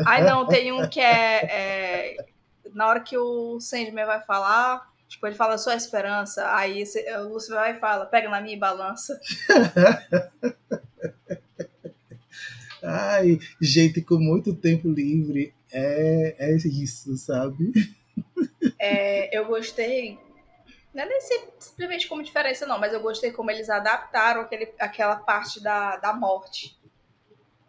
Ai, 0.05 0.23
não, 0.23 0.45
tem 0.51 0.71
um 0.71 0.87
que 0.87 0.99
é, 0.99 1.45
é, 1.45 2.25
Na 2.73 2.87
hora 2.87 2.99
que 2.99 3.17
o 3.17 3.59
Sandman 3.59 4.05
vai 4.05 4.21
falar, 4.21 4.91
tipo, 5.07 5.25
ele 5.25 5.35
fala 5.35 5.57
sua 5.57 5.75
esperança, 5.75 6.53
aí 6.53 6.83
o 7.21 7.29
Lúcio 7.29 7.55
vai 7.55 7.77
e 7.77 7.79
fala, 7.79 8.05
pega 8.05 8.29
na 8.29 8.41
minha 8.41 8.55
e 8.55 8.59
balança. 8.59 9.19
Ai, 12.83 13.39
gente 13.61 14.01
com 14.01 14.15
muito 14.15 14.53
tempo 14.53 14.91
livre 14.91 15.53
é, 15.73 16.35
é 16.39 16.55
isso, 16.55 17.17
sabe? 17.17 17.71
É, 18.79 19.35
eu 19.37 19.45
gostei. 19.45 20.19
Não 20.93 21.03
é 21.03 21.05
nem 21.07 21.21
sim- 21.21 21.47
simplesmente 21.59 22.07
como 22.07 22.23
diferença, 22.23 22.65
não, 22.65 22.79
mas 22.79 22.93
eu 22.93 23.01
gostei 23.01 23.31
como 23.31 23.49
eles 23.49 23.69
adaptaram 23.69 24.41
aquele, 24.41 24.71
aquela 24.79 25.15
parte 25.15 25.61
da, 25.61 25.97
da 25.97 26.13
morte. 26.13 26.77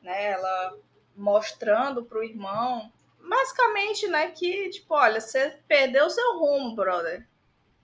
Né? 0.03 0.33
Ela 0.33 0.77
mostrando 1.17 2.05
pro 2.05 2.25
irmão, 2.25 2.93
basicamente, 3.21 4.07
né, 4.09 4.31
que, 4.31 4.69
tipo, 4.71 4.95
olha, 4.95 5.21
você 5.21 5.57
perdeu 5.69 6.07
o 6.07 6.11
seu 6.11 6.39
rumo, 6.39 6.75
brother. 6.75 7.27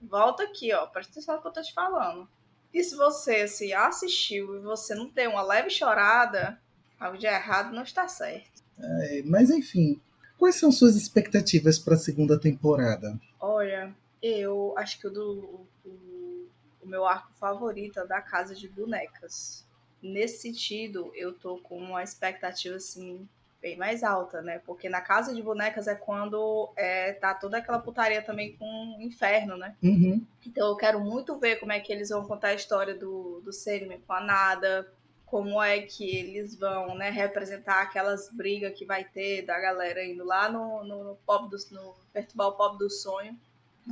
Volta 0.01 0.43
aqui, 0.43 0.73
ó, 0.73 0.85
presta 0.87 1.11
atenção 1.13 1.35
no 1.35 1.41
que 1.41 1.47
eu 1.47 1.53
tô 1.53 1.61
te 1.61 1.73
falando. 1.73 2.27
E 2.73 2.83
se 2.83 2.95
você 2.95 3.47
se 3.47 3.73
assistiu 3.73 4.55
e 4.55 4.59
você 4.59 4.95
não 4.95 5.09
tem 5.09 5.27
uma 5.27 5.41
leve 5.41 5.69
chorada, 5.69 6.59
algo 6.99 7.17
de 7.17 7.25
errado 7.27 7.73
não 7.73 7.83
está 7.83 8.07
certo. 8.07 8.63
É, 8.79 9.21
mas 9.25 9.49
enfim, 9.49 10.01
quais 10.41 10.55
são 10.55 10.71
suas 10.71 10.95
expectativas 10.95 11.77
para 11.77 11.93
a 11.93 11.97
segunda 11.99 12.39
temporada? 12.39 13.15
Olha, 13.39 13.93
eu 14.23 14.73
acho 14.75 14.99
que 14.99 15.05
o, 15.05 15.11
do, 15.11 15.67
o, 15.85 16.47
o 16.81 16.87
meu 16.87 17.05
arco 17.05 17.31
favorito 17.39 17.99
é 17.99 18.07
da 18.07 18.19
Casa 18.19 18.55
de 18.55 18.67
Bonecas. 18.67 19.63
Nesse 20.01 20.39
sentido, 20.41 21.11
eu 21.13 21.31
tô 21.31 21.59
com 21.59 21.77
uma 21.77 22.01
expectativa 22.01 22.75
assim 22.75 23.29
bem 23.61 23.77
mais 23.77 24.03
alta, 24.03 24.41
né? 24.41 24.57
Porque 24.65 24.89
na 24.89 24.99
Casa 24.99 25.31
de 25.31 25.43
Bonecas 25.43 25.85
é 25.87 25.93
quando 25.93 26.73
é, 26.75 27.13
tá 27.13 27.35
toda 27.35 27.59
aquela 27.59 27.77
putaria 27.77 28.23
também 28.23 28.55
com 28.57 28.65
o 28.97 28.99
inferno, 28.99 29.55
né? 29.57 29.75
Uhum. 29.83 30.25
Então 30.43 30.69
eu 30.69 30.75
quero 30.75 30.99
muito 30.99 31.37
ver 31.37 31.57
como 31.57 31.71
é 31.71 31.79
que 31.79 31.93
eles 31.93 32.09
vão 32.09 32.25
contar 32.25 32.47
a 32.47 32.55
história 32.55 32.95
do, 32.95 33.41
do 33.41 33.53
Sandman 33.53 34.01
com 34.07 34.13
a 34.13 34.19
Nada, 34.19 34.91
como 35.31 35.63
é 35.63 35.79
que 35.81 36.03
eles 36.17 36.55
vão, 36.59 36.93
né, 36.95 37.09
representar 37.09 37.81
aquelas 37.81 38.29
brigas 38.29 38.77
que 38.77 38.85
vai 38.85 39.05
ter 39.05 39.43
da 39.43 39.57
galera 39.59 40.05
indo 40.05 40.25
lá 40.25 40.49
no, 40.51 40.83
no, 40.83 41.03
no 41.05 41.15
pop 41.25 41.49
do, 41.49 41.57
no 41.71 41.95
perturbar 42.13 42.49
o 42.49 42.53
pop 42.53 42.77
do 42.77 42.89
sonho. 42.89 43.39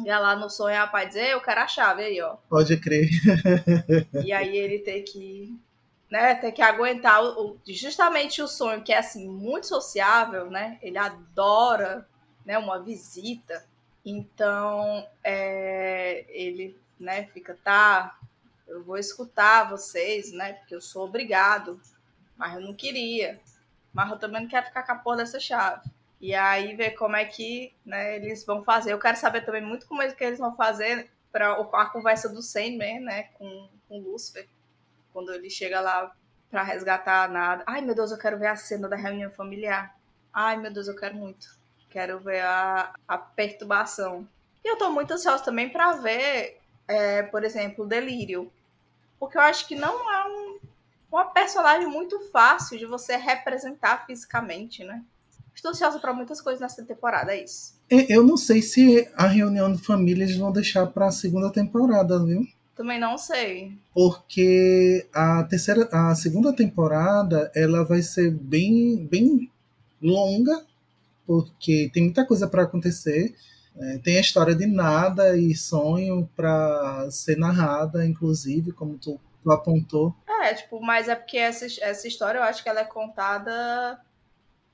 E 0.05 0.07
lá 0.09 0.35
no 0.35 0.49
sonho 0.49 0.79
a 0.81 0.85
pai 0.85 1.07
dizer, 1.07 1.29
eu 1.31 1.41
quero 1.41 1.61
a 1.61 1.67
chave 1.67 2.03
aí, 2.03 2.21
ó. 2.21 2.35
Pode 2.49 2.77
crer. 2.77 3.09
E 4.19 4.33
aí 4.33 4.55
ele 4.57 4.79
ter 4.79 5.01
que, 5.03 5.57
né, 6.11 6.35
ter 6.35 6.51
que 6.51 6.61
aguentar 6.61 7.23
o, 7.23 7.51
o- 7.51 7.59
justamente 7.67 8.41
o 8.41 8.47
sonho 8.47 8.83
que 8.83 8.93
é 8.93 8.97
assim 8.99 9.27
muito 9.29 9.67
sociável, 9.67 10.51
né? 10.51 10.77
Ele 10.81 10.97
adora 10.97 12.05
né, 12.45 12.57
uma 12.57 12.79
visita. 12.83 13.65
Então, 14.05 15.07
é, 15.23 16.25
ele 16.29 16.77
né, 16.99 17.25
fica, 17.33 17.57
tá, 17.63 18.18
eu 18.69 18.83
vou 18.83 18.97
escutar 18.97 19.69
vocês, 19.69 20.31
né, 20.31 20.53
porque 20.53 20.75
eu 20.75 20.81
sou 20.81 21.05
obrigado, 21.05 21.81
mas 22.37 22.55
eu 22.55 22.61
não 22.61 22.73
queria. 22.73 23.39
Mas 23.91 24.09
eu 24.11 24.19
também 24.19 24.43
não 24.43 24.49
quero 24.49 24.67
ficar 24.67 24.83
com 24.83 24.91
a 24.91 24.95
porra 24.95 25.17
dessa 25.17 25.39
chave. 25.39 25.89
E 26.21 26.35
aí 26.35 26.75
ver 26.75 26.91
como 26.91 27.15
é 27.15 27.25
que 27.25 27.73
né, 27.85 28.15
eles 28.15 28.45
vão 28.45 28.63
fazer. 28.63 28.93
Eu 28.93 28.99
quero 28.99 29.17
saber 29.17 29.45
também 29.45 29.61
muito 29.61 29.87
como 29.87 30.01
é 30.01 30.11
que 30.11 30.23
eles 30.23 30.39
vão 30.39 30.55
fazer 30.55 31.09
para 31.31 31.53
a 31.53 31.89
conversa 31.89 32.29
do 32.29 32.41
Sandman, 32.41 33.01
né, 33.01 33.23
com, 33.33 33.69
com 33.87 33.99
o 33.99 34.11
Lucifer, 34.11 34.47
quando 35.11 35.33
ele 35.33 35.49
chega 35.49 35.79
lá 35.79 36.13
para 36.49 36.63
resgatar 36.63 37.29
nada. 37.29 37.63
Ai, 37.65 37.81
meu 37.81 37.95
Deus, 37.95 38.11
eu 38.11 38.17
quero 38.17 38.37
ver 38.37 38.47
a 38.47 38.55
cena 38.55 38.87
da 38.87 38.95
reunião 38.95 39.31
familiar. 39.31 39.95
Ai, 40.33 40.57
meu 40.57 40.71
Deus, 40.71 40.87
eu 40.87 40.95
quero 40.95 41.15
muito. 41.15 41.57
Quero 41.89 42.19
ver 42.19 42.41
a, 42.41 42.93
a 43.07 43.17
perturbação. 43.17 44.27
E 44.63 44.67
eu 44.67 44.77
tô 44.77 44.91
muito 44.91 45.13
ansiosa 45.13 45.43
também 45.43 45.69
para 45.69 45.93
ver, 45.93 46.59
é, 46.87 47.23
por 47.23 47.43
exemplo, 47.43 47.85
o 47.85 47.87
Delírio. 47.87 48.51
Porque 49.19 49.37
eu 49.37 49.41
acho 49.41 49.67
que 49.67 49.75
não 49.75 50.11
é 50.11 50.27
um, 50.27 50.59
uma 51.11 51.25
personagem 51.25 51.87
muito 51.87 52.19
fácil 52.31 52.77
de 52.77 52.85
você 52.85 53.17
representar 53.17 54.05
fisicamente, 54.05 54.83
né? 54.83 55.03
Estou 55.53 55.71
ansiosa 55.71 55.99
para 55.99 56.13
muitas 56.13 56.39
coisas 56.39 56.61
nessa 56.61 56.83
temporada, 56.85 57.35
é 57.35 57.43
isso. 57.43 57.77
Eu 57.89 58.23
não 58.23 58.37
sei 58.37 58.61
se 58.61 59.09
a 59.15 59.27
reunião 59.27 59.73
de 59.73 59.83
família 59.83 60.23
eles 60.23 60.37
vão 60.37 60.51
deixar 60.51 60.87
para 60.87 61.07
a 61.07 61.11
segunda 61.11 61.51
temporada, 61.51 62.23
viu? 62.23 62.47
Também 62.75 62.97
não 62.97 63.17
sei. 63.17 63.73
Porque 63.93 65.05
a 65.13 65.43
terceira, 65.43 65.89
a 65.91 66.15
segunda 66.15 66.53
temporada, 66.53 67.51
ela 67.53 67.83
vai 67.83 68.01
ser 68.01 68.31
bem, 68.31 69.05
bem 69.05 69.51
longa, 70.01 70.63
porque 71.27 71.89
tem 71.93 72.03
muita 72.03 72.25
coisa 72.25 72.47
para 72.47 72.63
acontecer. 72.63 73.35
É, 73.79 73.97
tem 73.99 74.17
a 74.17 74.21
história 74.21 74.53
de 74.53 74.65
nada 74.65 75.37
e 75.37 75.55
sonho 75.55 76.29
para 76.35 77.09
ser 77.09 77.37
narrada, 77.37 78.05
inclusive, 78.05 78.73
como 78.73 78.97
tu, 78.97 79.19
tu 79.41 79.51
apontou. 79.51 80.13
É, 80.27 80.53
tipo, 80.53 80.81
mas 80.81 81.07
é 81.07 81.15
porque 81.15 81.37
essa, 81.37 81.65
essa 81.81 82.07
história 82.07 82.39
eu 82.39 82.43
acho 82.43 82.61
que 82.61 82.69
ela 82.69 82.81
é 82.81 82.85
contada 82.85 83.99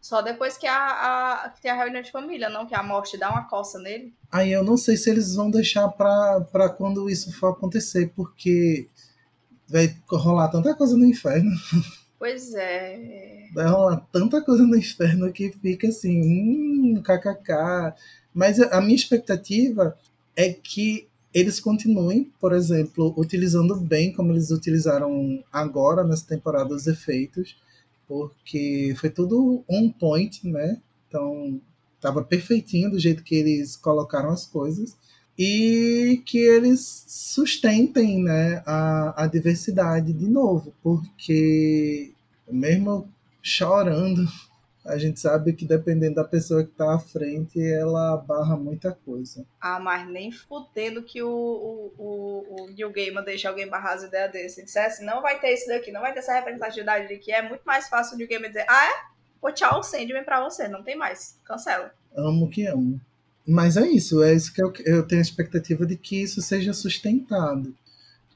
só 0.06 0.22
depois 0.22 0.56
que, 0.56 0.68
a, 0.68 1.46
a, 1.46 1.50
que 1.50 1.62
tem 1.63 1.72
a 1.72 1.76
reunião 1.76 2.04
de 2.04 2.12
família, 2.12 2.48
não? 2.48 2.68
Que 2.68 2.76
a 2.76 2.84
morte 2.84 3.18
dá 3.18 3.32
uma 3.32 3.48
coça 3.48 3.80
nele. 3.80 4.13
Aí 4.32 4.52
eu 4.52 4.63
não 4.63 4.78
sei 4.78 4.98
se 4.98 5.10
eles 5.10 5.34
vão 5.34 5.50
deixar 5.50 5.88
para 5.89 6.70
quando 6.78 7.10
isso 7.10 7.32
for 7.39 7.54
acontecer, 7.54 8.12
porque 8.15 8.88
vai 9.68 9.96
rolar 10.08 10.50
tanta 10.50 10.76
coisa 10.76 10.96
no 10.96 11.06
inferno. 11.06 11.50
Pois 12.20 12.54
é. 12.54 13.50
Vai 13.54 13.65
rolar 13.65 13.98
tanta 14.12 14.41
coisa 14.41 14.63
no 14.63 14.78
inferno 14.78 15.34
que 15.34 15.52
fica 15.52 15.88
assim, 15.88 16.22
hum, 16.22 17.04
kkk. 17.04 17.94
Mas 18.36 18.60
a 18.60 18.80
minha 18.82 18.95
expectativa 18.95 19.98
é 20.36 20.52
que 20.52 21.08
eles 21.34 21.60
continuem, 21.60 22.32
por 22.39 22.54
exemplo, 22.54 23.13
utilizando 23.17 23.76
bem 23.78 24.13
como 24.13 24.32
eles 24.32 24.52
utilizaram 24.52 25.43
agora 25.52 26.04
nessa 26.04 26.28
temporada 26.28 26.76
os 26.76 26.86
efeitos 26.86 27.56
porque 28.08 28.95
foi 29.00 29.10
tudo 29.10 29.63
on 29.67 29.89
point, 29.89 30.48
né? 30.48 30.80
Então, 31.08 31.60
estava 31.95 32.24
perfeitinho 32.24 32.91
do 32.91 33.00
jeito 33.00 33.24
que 33.24 33.36
eles 33.36 33.76
colocaram 33.76 34.30
as 34.30 34.45
coisas 34.45 34.95
e 35.38 36.21
que 36.26 36.38
eles 36.38 37.06
sustentem 37.08 38.24
né, 38.24 38.63
a, 38.65 39.24
a 39.24 39.28
diversidade 39.28 40.13
de 40.13 40.28
novo, 40.28 40.74
porque 40.82 42.13
mesmo 42.50 43.10
chorando 43.41 44.26
a 44.86 44.98
gente 45.00 45.19
sabe 45.19 45.54
que 45.54 45.65
dependendo 45.65 46.15
da 46.15 46.24
pessoa 46.24 46.63
que 46.63 46.71
tá 46.71 46.93
à 46.93 47.00
frente, 47.00 47.60
ela 47.60 48.17
barra 48.17 48.56
muita 48.56 48.91
coisa. 48.91 49.43
Ah, 49.60 49.80
mas 49.80 50.08
nem 50.08 50.32
fudendo 50.32 51.02
que 51.02 51.24
o, 51.24 51.28
o, 51.28 51.93
o, 51.98 52.62
o 52.62 52.67
New 52.69 52.91
Gamer 52.91 53.24
deixa 53.26 53.50
alguém 53.50 53.67
barrar 53.67 53.95
as 53.95 54.04
ideias 54.04 54.32
dele. 54.32 54.50
Se 54.50 54.63
dissesse, 54.63 55.04
não 55.04 55.24
vai 55.24 55.39
ter 55.39 55.54
isso 55.54 55.67
daqui, 55.67 55.91
não 55.91 56.02
vai 56.02 56.13
ter 56.13 56.19
essa 56.19 56.34
representatividade 56.34 57.12
aqui, 57.12 57.32
é 57.32 57.41
muito 57.41 57.63
mais 57.63 57.89
fácil 57.89 58.13
o 58.13 58.17
New 58.17 58.28
Gamer 58.28 58.50
dizer, 58.50 58.65
ah, 58.69 58.86
é? 58.86 59.15
Pô, 59.41 59.52
tchau, 59.52 59.82
Sandman 59.82 60.24
pra 60.24 60.43
você, 60.43 60.67
não 60.67 60.84
tem 60.84 60.95
mais. 60.95 61.39
Cancela. 61.43 61.91
Amo 62.15 62.48
que 62.48 62.67
amo. 62.67 63.02
Mas 63.48 63.78
é 63.78 63.88
isso, 63.88 64.24
é 64.24 64.34
isso 64.34 64.54
que 64.54 64.63
eu, 64.63 64.71
eu 64.86 65.08
tenho 65.08 65.19
a 65.19 65.24
expectativa 65.24 65.86
de 65.86 65.95
que 65.95 66.21
isso 66.21 66.41
seja 66.41 66.74
sustentado. 66.74 67.76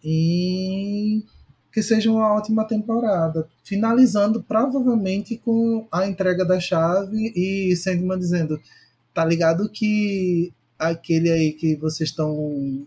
E 0.04 1.24
que 1.72 1.84
seja 1.84 2.12
uma 2.12 2.34
ótima 2.34 2.66
temporada. 2.66 3.48
Finalizando 3.64 4.42
provavelmente 4.42 5.38
com 5.38 5.88
a 5.92 6.08
entrega 6.08 6.44
da 6.44 6.60
chave 6.60 7.32
e 7.36 7.76
Sandman 7.76 8.18
dizendo: 8.18 8.60
tá 9.14 9.24
ligado 9.24 9.70
que 9.70 10.52
aquele 10.78 11.30
aí 11.30 11.54
que 11.54 11.76
vocês 11.76 12.10
estão 12.10 12.86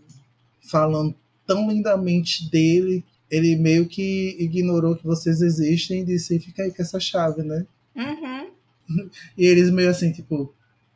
falando 0.69 1.15
tão 1.45 1.69
lindamente 1.69 2.49
dele, 2.49 3.03
ele 3.29 3.55
meio 3.55 3.87
que 3.87 4.35
ignorou 4.39 4.95
que 4.95 5.05
vocês 5.05 5.41
existem 5.41 6.01
e 6.01 6.05
disse: 6.05 6.39
fica 6.39 6.63
aí 6.63 6.71
com 6.71 6.81
essa 6.81 6.99
chave, 6.99 7.43
né? 7.43 7.65
Uhum. 7.95 8.43
E 9.37 9.45
eles 9.45 9.69
meio 9.69 9.89
assim, 9.89 10.11
tipo, 10.11 10.53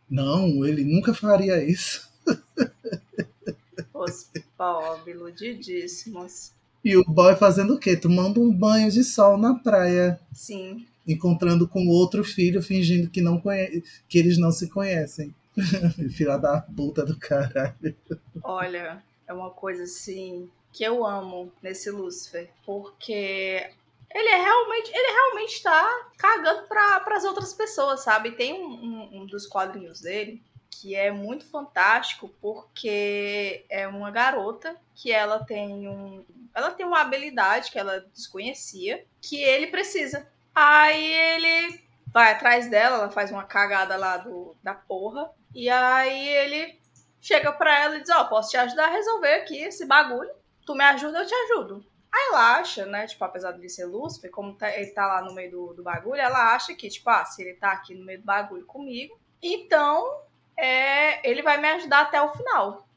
não, 0.09 0.65
ele 0.65 0.83
nunca 0.83 1.13
faria 1.13 1.63
isso. 1.63 2.07
Os 3.93 4.29
pobres, 4.57 5.15
iludidíssimos. 5.15 6.51
E 6.87 6.95
o 6.95 7.03
boy 7.03 7.35
fazendo 7.35 7.73
o 7.73 7.77
quê? 7.77 7.97
Tomando 7.97 8.41
um 8.41 8.49
banho 8.49 8.89
de 8.89 9.03
sol 9.03 9.37
na 9.37 9.55
praia. 9.55 10.17
Sim. 10.31 10.87
Encontrando 11.05 11.67
com 11.67 11.85
outro 11.89 12.23
filho, 12.23 12.61
fingindo 12.61 13.09
que, 13.09 13.19
não 13.19 13.41
conhe... 13.41 13.83
que 14.07 14.17
eles 14.17 14.37
não 14.37 14.51
se 14.51 14.69
conhecem. 14.69 15.35
Filha 16.15 16.37
da 16.37 16.61
puta 16.61 17.05
do 17.05 17.19
caralho. 17.19 17.93
Olha, 18.41 19.03
é 19.27 19.33
uma 19.33 19.49
coisa 19.49 19.83
assim 19.83 20.49
que 20.71 20.81
eu 20.81 21.05
amo 21.05 21.51
nesse 21.61 21.91
Lucifer. 21.91 22.49
Porque 22.65 23.69
ele 24.15 24.29
é 24.29 24.41
realmente, 24.41 24.89
ele 24.93 25.11
realmente 25.11 25.55
está 25.55 26.07
cagando 26.17 26.69
para 26.69 27.17
as 27.17 27.25
outras 27.25 27.53
pessoas, 27.53 27.99
sabe? 27.99 28.31
Tem 28.31 28.53
um, 28.53 28.65
um, 28.65 29.17
um, 29.17 29.25
dos 29.25 29.45
quadrinhos 29.45 29.99
dele 29.99 30.41
que 30.69 30.95
é 30.95 31.11
muito 31.11 31.45
fantástico 31.45 32.29
porque 32.41 33.65
é 33.69 33.87
uma 33.87 34.11
garota 34.11 34.75
que 34.93 35.11
ela 35.11 35.43
tem 35.43 35.87
um, 35.87 36.23
ela 36.53 36.71
tem 36.71 36.85
uma 36.85 37.01
habilidade 37.01 37.71
que 37.71 37.79
ela 37.79 37.99
desconhecia 38.13 39.05
que 39.21 39.41
ele 39.41 39.67
precisa. 39.67 40.27
Aí 40.53 41.13
ele 41.13 41.87
vai 42.07 42.31
atrás 42.31 42.69
dela, 42.69 42.97
ela 42.97 43.11
faz 43.11 43.31
uma 43.31 43.43
cagada 43.43 43.95
lá 43.95 44.17
do, 44.17 44.55
da 44.63 44.73
porra. 44.73 45.29
E 45.53 45.69
aí 45.69 46.27
ele 46.27 46.79
chega 47.21 47.51
pra 47.51 47.79
ela 47.79 47.97
e 47.97 48.01
diz: 48.01 48.09
Ó, 48.09 48.21
oh, 48.21 48.25
posso 48.25 48.49
te 48.49 48.57
ajudar 48.57 48.85
a 48.85 48.91
resolver 48.91 49.33
aqui 49.35 49.57
esse 49.57 49.85
bagulho. 49.85 50.31
Tu 50.65 50.73
me 50.73 50.83
ajuda, 50.83 51.19
eu 51.19 51.27
te 51.27 51.33
ajudo. 51.33 51.85
Aí 52.11 52.29
ela 52.29 52.57
acha, 52.57 52.85
né? 52.85 53.05
Tipo, 53.05 53.23
apesar 53.25 53.51
de 53.51 53.69
ser 53.69 53.85
Lúcifer, 53.85 54.31
como 54.31 54.55
tá, 54.55 54.75
ele 54.75 54.91
tá 54.91 55.05
lá 55.05 55.21
no 55.21 55.33
meio 55.33 55.51
do, 55.51 55.73
do 55.75 55.83
bagulho, 55.83 56.19
ela 56.19 56.55
acha 56.55 56.73
que, 56.73 56.89
tipo, 56.89 57.09
ah, 57.09 57.23
se 57.25 57.41
ele 57.41 57.53
tá 57.53 57.71
aqui 57.71 57.93
no 57.93 58.05
meio 58.05 58.19
do 58.19 58.25
bagulho 58.25 58.65
comigo, 58.65 59.19
então 59.41 60.21
é, 60.57 61.29
ele 61.29 61.41
vai 61.41 61.59
me 61.59 61.67
ajudar 61.69 62.01
até 62.01 62.21
o 62.21 62.33
final. 62.33 62.87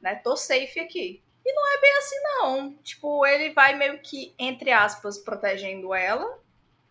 Né? 0.00 0.16
Tô 0.16 0.36
safe 0.36 0.80
aqui. 0.80 1.22
E 1.46 1.52
não 1.52 1.72
é 1.72 1.80
bem 1.80 1.96
assim, 1.96 2.16
não. 2.22 2.74
Tipo, 2.82 3.24
ele 3.24 3.54
vai 3.54 3.74
meio 3.74 4.00
que, 4.00 4.34
entre 4.38 4.70
aspas, 4.70 5.16
protegendo 5.16 5.94
ela, 5.94 6.38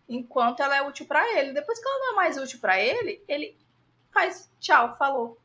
enquanto 0.08 0.60
ela 0.60 0.76
é 0.76 0.82
útil 0.82 1.06
para 1.06 1.38
ele. 1.38 1.52
Depois 1.52 1.78
que 1.78 1.86
ela 1.86 1.98
não 1.98 2.12
é 2.12 2.16
mais 2.16 2.38
útil 2.38 2.58
para 2.58 2.80
ele, 2.80 3.22
ele 3.28 3.56
faz 4.12 4.50
tchau, 4.58 4.96
falou. 4.96 5.38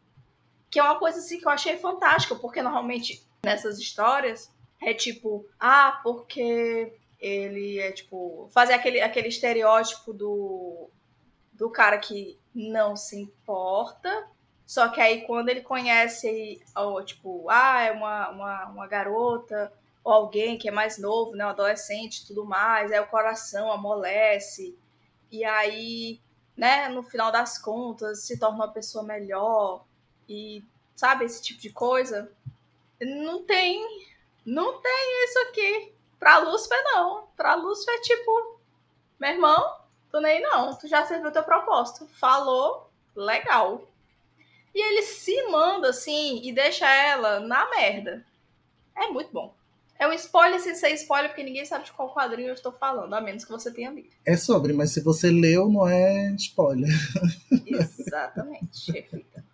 Que 0.72 0.80
é 0.80 0.84
uma 0.84 0.98
coisa 0.98 1.20
assim 1.20 1.40
que 1.40 1.46
eu 1.46 1.52
achei 1.52 1.78
fantástica, 1.78 2.36
porque 2.36 2.62
normalmente 2.62 3.22
nessas 3.44 3.78
histórias 3.78 4.52
é 4.82 4.94
tipo, 4.94 5.46
ah, 5.60 6.00
porque 6.02 6.94
ele 7.20 7.80
é 7.80 7.92
tipo, 7.92 8.50
fazer 8.52 8.74
aquele, 8.74 9.00
aquele 9.00 9.28
estereótipo 9.28 10.12
do, 10.12 10.90
do 11.52 11.70
cara 11.70 11.98
que 11.98 12.40
não 12.54 12.96
se 12.96 13.16
importa 13.16 14.28
só 14.66 14.88
que 14.90 15.02
aí 15.02 15.22
quando 15.22 15.50
ele 15.50 15.62
conhece, 15.62 16.62
ou, 16.76 17.04
tipo, 17.04 17.50
ah, 17.50 17.82
é 17.82 17.92
uma, 17.92 18.30
uma, 18.30 18.66
uma 18.68 18.88
garota, 18.88 19.72
ou 20.04 20.14
alguém 20.14 20.58
que 20.58 20.68
é 20.68 20.72
mais 20.72 20.98
novo, 20.98 21.36
né, 21.36 21.46
um 21.46 21.50
adolescente 21.50 22.26
tudo 22.28 22.46
mais, 22.46 22.92
aí 22.92 23.00
o 23.00 23.08
coração 23.08 23.72
amolece, 23.72 24.76
e 25.32 25.44
aí, 25.44 26.20
né, 26.56 26.90
no 26.90 27.04
final 27.04 27.32
das 27.32 27.58
contas, 27.58 28.24
se 28.24 28.40
torna 28.40 28.56
uma 28.56 28.72
pessoa 28.72 29.04
melhor, 29.04 29.86
e 30.28 30.64
sabe, 30.96 31.26
esse 31.26 31.42
tipo 31.42 31.60
de 31.62 31.70
coisa. 31.70 32.32
Não 33.02 33.44
tem, 33.44 34.06
não 34.46 34.82
tem 34.82 35.26
isso 35.26 35.40
aqui. 35.40 35.94
Pra 36.20 36.38
Lúcifer, 36.38 36.82
não. 36.86 37.28
Pra 37.36 37.56
Lúcifer, 37.56 38.00
tipo, 38.02 38.60
meu 39.20 39.32
irmão, 39.32 39.78
tu 40.10 40.22
nem 40.22 40.42
não, 40.42 40.74
tu 40.78 40.88
já 40.88 41.06
serviu 41.06 41.32
teu 41.32 41.44
propósito. 41.44 42.08
Falou, 42.08 42.90
legal. 43.16 43.82
E 44.74 44.82
ele 44.82 45.04
se 45.04 45.50
manda 45.50 45.90
assim 45.90 46.42
e 46.44 46.52
deixa 46.52 46.90
ela 46.92 47.40
na 47.40 47.70
merda. 47.70 48.26
É 48.96 49.08
muito 49.08 49.32
bom. 49.32 49.54
É 50.00 50.08
um 50.08 50.14
spoiler 50.14 50.60
sem 50.60 50.76
ser 50.76 50.90
spoiler, 50.96 51.30
porque 51.30 51.44
ninguém 51.44 51.66
sabe 51.66 51.86
de 51.86 51.92
qual 51.94 52.14
quadrinho 52.14 52.50
eu 52.50 52.54
estou 52.54 52.72
falando, 52.72 53.14
a 53.14 53.22
menos 53.22 53.46
que 53.46 53.52
você 53.52 53.72
tenha 53.72 53.92
lido. 53.92 54.10
É 54.26 54.36
sobre, 54.36 54.74
mas 54.74 54.92
se 54.92 55.02
você 55.02 55.30
leu, 55.30 55.70
não 55.70 55.88
é 55.88 56.34
spoiler. 56.36 56.90
Exatamente, 57.66 58.92
reflita. 58.92 59.46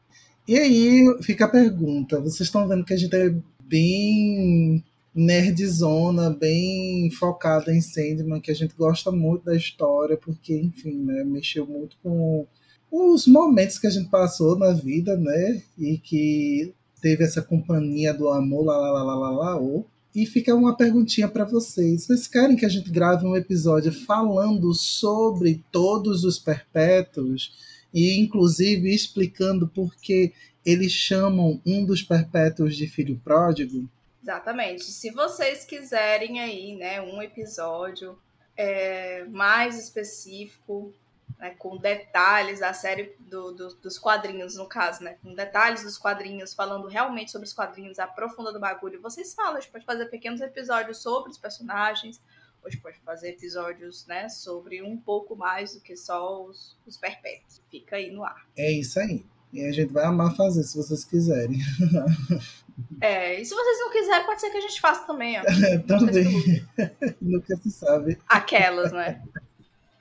E 0.47 0.58
aí 0.58 1.05
fica 1.21 1.45
a 1.45 1.49
pergunta: 1.49 2.19
vocês 2.19 2.47
estão 2.47 2.67
vendo 2.67 2.86
que 2.86 2.93
a 2.93 2.97
gente 2.97 3.15
é 3.15 3.29
bem 3.62 4.84
nerdzona, 5.13 6.29
bem 6.29 7.12
focada 7.12 7.71
em 7.71 7.82
Sandman, 7.82 8.41
que 8.41 8.49
a 8.49 8.55
gente 8.55 8.73
gosta 8.75 9.12
muito 9.12 9.45
da 9.45 9.55
história, 9.55 10.17
porque, 10.17 10.55
enfim, 10.55 11.03
né, 11.03 11.23
mexeu 11.23 11.67
muito 11.67 11.97
com 12.01 12.47
os 12.91 13.28
momentos 13.28 13.78
que 13.78 13.88
a 13.88 13.91
gente 13.91 14.10
passou 14.10 14.58
na 14.58 14.71
vida, 14.73 15.15
né? 15.15 15.62
E 15.78 15.97
que 15.97 16.73
teve 17.02 17.23
essa 17.23 17.41
companhia 17.41 18.13
do 18.13 18.30
amor, 18.30 18.65
lá, 18.65 18.78
lá, 18.78 18.91
lá, 18.91 19.04
lá, 19.04 19.15
lá, 19.15 19.30
lá, 19.32 19.84
e 20.13 20.25
fica 20.25 20.56
uma 20.56 20.75
perguntinha 20.75 21.28
para 21.28 21.45
vocês. 21.45 22.06
Vocês 22.06 22.28
querem 22.28 22.56
que 22.56 22.65
a 22.65 22.69
gente 22.69 22.89
grave 22.89 23.25
um 23.25 23.36
episódio 23.36 23.91
falando 23.91 24.73
sobre 24.73 25.63
todos 25.71 26.23
os 26.23 26.39
perpétuos 26.39 27.54
e 27.93 28.19
inclusive 28.19 28.93
explicando 28.93 29.67
por 29.67 29.95
que 29.95 30.34
eles 30.65 30.91
chamam 30.91 31.62
um 31.65 31.86
dos 31.86 32.02
perpétuos 32.02 32.75
de 32.75 32.88
filho 32.88 33.19
pródigo? 33.23 33.88
Exatamente. 34.21 34.84
Se 34.86 35.12
vocês 35.12 35.63
quiserem 35.63 36.39
aí, 36.39 36.75
né, 36.75 37.02
um 37.02 37.21
episódio 37.21 38.17
é, 38.58 39.23
mais 39.25 39.82
específico 39.82 40.93
né, 41.39 41.56
com 41.58 41.78
detalhes 41.78 42.60
da 42.60 42.73
série 42.73 43.15
do, 43.17 43.54
do, 43.54 43.73
dos 43.75 43.97
quadrinhos, 43.97 44.58
no 44.58 44.67
caso, 44.67 45.02
né? 45.04 45.17
Com 45.23 45.34
detalhes 45.34 45.84
dos 45.84 45.97
quadrinhos, 45.97 46.54
falando 46.54 46.88
realmente 46.88 47.32
sobre 47.32 47.47
os 47.47 47.54
quadrinhos, 47.54 47.97
aprofundando 47.97 48.58
o 48.58 48.62
bagulho. 48.62 49.02
Vocês 49.02 49.34
falam, 49.34 49.56
a 49.56 49.60
gente 49.62 49.71
pode 49.71 49.86
fazer 49.86 50.06
pequenos 50.08 50.41
episódios 50.41 51.02
sobre 51.02 51.32
os 51.32 51.38
personagens, 51.38 52.21
ou 52.62 52.67
a 52.67 52.69
gente 52.69 52.82
pode 52.82 52.99
fazer 52.99 53.30
episódios, 53.30 54.06
né, 54.06 54.28
sobre 54.28 54.84
um 54.84 54.97
pouco 54.97 55.34
mais 55.34 55.73
do 55.73 55.80
que 55.80 55.95
só 55.95 56.43
os, 56.43 56.78
os 56.86 56.97
perpétuos. 56.97 57.62
Fica 57.71 57.95
aí 57.95 58.12
no 58.12 58.25
ar. 58.25 58.45
É 58.58 58.69
isso 58.69 58.99
aí. 58.99 59.25
E 59.54 59.65
a 59.65 59.71
gente 59.71 59.93
vai 59.93 60.04
amar 60.04 60.36
fazer, 60.36 60.62
se 60.63 60.75
vocês 60.78 61.06
quiserem. 61.06 61.58
É, 63.02 63.39
e 63.39 63.45
se 63.45 63.54
vocês 63.54 63.80
não 63.80 63.91
quiserem, 63.91 64.25
pode 64.25 64.41
ser 64.41 64.49
que 64.49 64.58
a 64.58 64.62
gente 64.62 64.80
faça 64.80 65.06
também, 65.06 65.38
ó. 65.39 65.43
É, 65.67 65.78
também. 65.80 66.65
Nunca 67.21 67.56
se 67.58 67.71
sabe. 67.71 68.17
Aquelas, 68.28 68.91
né? 68.91 69.21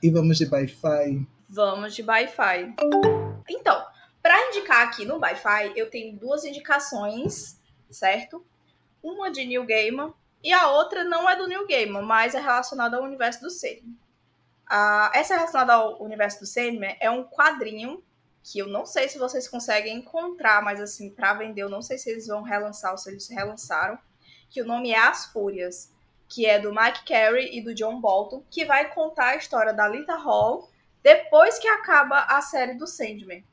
E 0.01 0.11
vamos 0.11 0.39
de 0.39 0.47
Wi-Fi? 0.47 1.27
Vamos 1.49 1.95
de 1.95 2.03
Wi-Fi. 2.03 2.77
Então, 3.49 3.85
para 4.23 4.49
indicar 4.49 4.87
aqui 4.87 5.05
no 5.05 5.19
Wi-Fi, 5.19 5.73
eu 5.75 5.91
tenho 5.91 6.17
duas 6.17 6.45
indicações, 6.45 7.61
certo? 7.91 8.47
Uma 9.03 9.31
de 9.31 9.45
New 9.45 9.65
Gamer 9.65 10.13
e 10.43 10.53
a 10.53 10.71
outra 10.71 11.03
não 11.03 11.29
é 11.29 11.35
do 11.35 11.49
New 11.49 11.67
Gamer, 11.67 12.03
mas 12.03 12.35
é 12.37 12.41
relacionada 12.41 12.97
ao 12.97 13.03
universo 13.03 13.41
do 13.41 13.51
Sandman. 13.51 13.99
Uh, 14.71 15.11
essa 15.15 15.35
relacionada 15.35 15.75
ao 15.75 16.01
universo 16.01 16.41
do 16.41 16.47
Sandman 16.47 16.97
é 17.01 17.11
um 17.11 17.25
quadrinho 17.25 18.03
que 18.45 18.61
eu 18.61 18.69
não 18.69 18.87
sei 18.87 19.09
se 19.09 19.19
vocês 19.19 19.49
conseguem 19.49 19.97
encontrar, 19.97 20.63
mas 20.63 20.81
assim, 20.81 21.11
para 21.11 21.35
vender, 21.35 21.63
eu 21.63 21.69
não 21.69 21.83
sei 21.83 21.99
se 21.99 22.09
eles 22.09 22.29
vão 22.29 22.43
relançar 22.43 22.93
ou 22.93 22.99
se 22.99 23.11
eles 23.11 23.29
relançaram, 23.29 23.99
que 24.49 24.63
o 24.63 24.67
nome 24.67 24.91
é 24.91 24.99
As 24.99 25.27
Fúrias 25.27 25.93
que 26.29 26.45
é 26.45 26.59
do 26.59 26.71
Mike 26.71 27.05
Carey 27.05 27.57
e 27.57 27.63
do 27.63 27.75
John 27.75 28.01
Bolton, 28.01 28.45
que 28.51 28.65
vai 28.65 28.93
contar 28.93 29.29
a 29.29 29.37
história 29.37 29.73
da 29.73 29.89
Lita 29.89 30.15
Hall 30.15 30.71
depois 31.03 31.59
que 31.59 31.67
acaba 31.67 32.21
a 32.25 32.41
série 32.43 32.75
do 32.75 32.87
Sandman. 32.87 33.45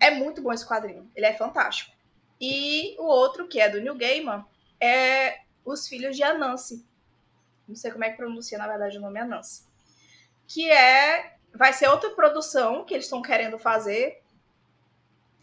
É 0.00 0.10
muito 0.10 0.42
bom 0.42 0.52
esse 0.52 0.66
quadrinho, 0.66 1.08
ele 1.14 1.26
é 1.26 1.32
fantástico. 1.32 1.94
E 2.40 2.96
o 2.98 3.04
outro, 3.04 3.46
que 3.46 3.60
é 3.60 3.68
do 3.68 3.80
New 3.80 3.94
Gaiman, 3.94 4.44
é 4.80 5.38
Os 5.64 5.86
Filhos 5.86 6.16
de 6.16 6.24
Anansi. 6.24 6.84
Não 7.68 7.76
sei 7.76 7.92
como 7.92 8.04
é 8.04 8.10
que 8.10 8.16
pronuncia, 8.16 8.58
na 8.58 8.66
verdade, 8.66 8.98
o 8.98 9.00
nome 9.00 9.18
é 9.18 9.22
Anansi. 9.22 9.62
Que 10.46 10.70
é. 10.70 11.36
Vai 11.54 11.72
ser 11.72 11.86
outra 11.86 12.10
produção 12.10 12.84
que 12.84 12.92
eles 12.92 13.06
estão 13.06 13.22
querendo 13.22 13.56
fazer. 13.58 14.20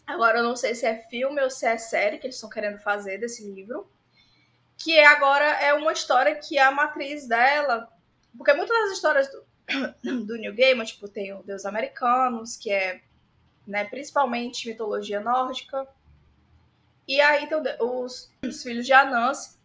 Agora 0.06 0.38
eu 0.38 0.44
não 0.44 0.54
sei 0.54 0.74
se 0.74 0.84
é 0.84 0.98
filme 1.08 1.40
ou 1.40 1.48
se 1.48 1.64
é 1.64 1.78
série 1.78 2.18
que 2.18 2.26
eles 2.26 2.36
estão 2.36 2.50
querendo 2.50 2.78
fazer 2.78 3.16
desse 3.16 3.48
livro 3.50 3.90
que 4.82 4.98
agora 4.98 5.44
é 5.44 5.72
uma 5.74 5.92
história 5.92 6.34
que 6.34 6.58
a 6.58 6.70
matriz 6.72 7.28
dela. 7.28 7.88
Porque 8.36 8.52
muitas 8.52 8.76
das 8.76 8.92
histórias 8.92 9.28
do, 9.30 9.44
do 10.26 10.36
New 10.36 10.52
Game, 10.52 10.84
tipo, 10.84 11.08
tem 11.08 11.32
o 11.32 11.42
Deus 11.42 11.64
Americanos, 11.64 12.56
que 12.56 12.70
é 12.70 13.00
né, 13.66 13.84
principalmente 13.84 14.68
mitologia 14.68 15.20
nórdica. 15.20 15.86
E 17.06 17.20
aí 17.20 17.46
tem 17.46 17.58
os, 17.80 18.30
os 18.44 18.62
filhos 18.62 18.84
de 18.84 18.92
Anansi, 18.92 19.56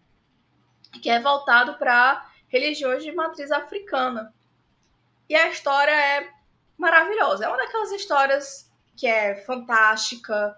que 1.01 1.09
é 1.09 1.19
voltado 1.19 1.77
para 1.77 2.29
religiões 2.47 3.03
de 3.03 3.11
matriz 3.11 3.51
africana. 3.51 4.33
E 5.27 5.35
a 5.35 5.49
história 5.49 5.91
é 5.91 6.29
maravilhosa. 6.77 7.45
É 7.45 7.47
uma 7.47 7.57
daquelas 7.57 7.91
histórias 7.91 8.71
que 8.95 9.07
é 9.07 9.35
fantástica, 9.35 10.55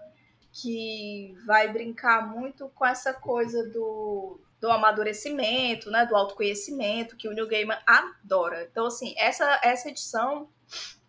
que 0.52 1.34
vai 1.46 1.68
brincar 1.72 2.26
muito 2.26 2.68
com 2.70 2.84
essa 2.84 3.12
coisa 3.14 3.68
do 3.70 4.40
do 4.60 4.70
amadurecimento, 4.70 5.90
né, 5.90 6.04
do 6.04 6.14
autoconhecimento, 6.14 7.16
que 7.16 7.28
o 7.28 7.32
New 7.32 7.48
Gaiman 7.48 7.78
adora. 7.86 8.68
Então, 8.70 8.86
assim, 8.86 9.14
essa, 9.16 9.58
essa 9.62 9.88
edição 9.88 10.48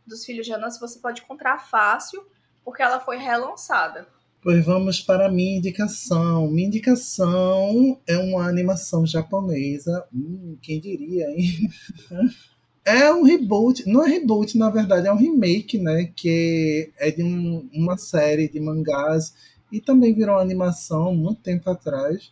dos 0.08 0.24
Filhos 0.24 0.46
de 0.46 0.54
Anansi 0.54 0.80
você 0.80 1.00
pode 1.00 1.22
encontrar 1.22 1.60
fácil, 1.60 2.26
porque 2.64 2.82
ela 2.82 3.00
foi 3.00 3.18
relançada. 3.18 4.08
Pois 4.42 4.66
vamos 4.66 5.02
para 5.02 5.28
a 5.28 5.32
minha 5.32 5.58
indicação. 5.58 6.50
Minha 6.50 6.68
indicação 6.68 8.00
é 8.08 8.18
uma 8.18 8.48
animação 8.48 9.06
japonesa. 9.06 10.04
Hum, 10.14 10.58
quem 10.62 10.80
diria, 10.80 11.30
hein? 11.30 11.70
É 12.84 13.14
um 13.14 13.22
reboot, 13.22 13.88
não 13.88 14.04
é 14.04 14.10
reboot, 14.10 14.58
na 14.58 14.72
verdade, 14.72 15.08
é 15.08 15.14
um 15.14 15.16
remake, 15.16 15.78
né? 15.78 16.12
Que 16.16 16.92
é 16.98 17.12
de 17.12 17.22
um, 17.22 17.70
uma 17.72 17.96
série 17.96 18.50
de 18.50 18.60
mangás 18.60 19.36
e 19.72 19.80
também 19.80 20.16
virou 20.16 20.40
animação 20.40 21.14
muito 21.14 21.44
tempo 21.44 21.70
atrás 21.70 22.32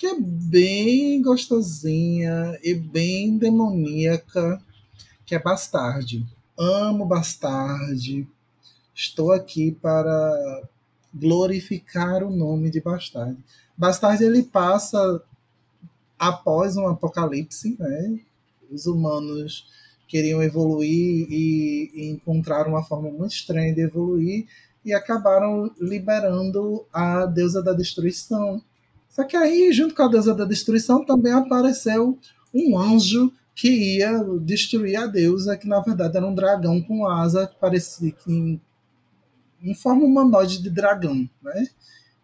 que 0.00 0.06
é 0.06 0.18
bem 0.18 1.20
gostosinha 1.20 2.58
e 2.62 2.74
bem 2.74 3.36
demoníaca, 3.36 4.58
que 5.26 5.34
é 5.34 5.38
Bastarde. 5.38 6.26
Amo 6.58 7.04
Bastarde. 7.04 8.26
Estou 8.94 9.30
aqui 9.30 9.72
para 9.72 10.62
glorificar 11.14 12.22
o 12.22 12.30
nome 12.30 12.70
de 12.70 12.80
Bastarde. 12.80 13.44
Bastarde 13.76 14.24
ele 14.24 14.42
passa 14.42 15.22
após 16.18 16.78
um 16.78 16.88
apocalipse, 16.88 17.76
né? 17.78 18.20
Os 18.70 18.86
humanos 18.86 19.66
queriam 20.08 20.42
evoluir 20.42 21.26
e, 21.30 21.90
e 21.92 22.08
encontraram 22.08 22.70
uma 22.70 22.82
forma 22.82 23.10
muito 23.10 23.34
estranha 23.34 23.74
de 23.74 23.82
evoluir 23.82 24.46
e 24.82 24.94
acabaram 24.94 25.70
liberando 25.78 26.86
a 26.90 27.26
deusa 27.26 27.62
da 27.62 27.74
destruição, 27.74 28.62
só 29.10 29.24
que 29.24 29.36
aí, 29.36 29.72
junto 29.72 29.94
com 29.94 30.04
a 30.04 30.08
deusa 30.08 30.32
da 30.32 30.44
destruição, 30.44 31.04
também 31.04 31.32
apareceu 31.32 32.16
um 32.54 32.78
anjo 32.78 33.32
que 33.54 33.98
ia 33.98 34.24
destruir 34.40 34.96
a 34.96 35.06
deusa, 35.06 35.56
que 35.56 35.68
na 35.68 35.80
verdade 35.80 36.16
era 36.16 36.26
um 36.26 36.34
dragão 36.34 36.80
com 36.80 37.06
asa 37.06 37.46
que 37.46 37.56
parecia 37.56 38.12
que 38.12 38.32
em, 38.32 38.60
em 39.62 39.74
forma 39.74 40.04
humanoide 40.04 40.62
de 40.62 40.70
dragão, 40.70 41.28
né? 41.42 41.68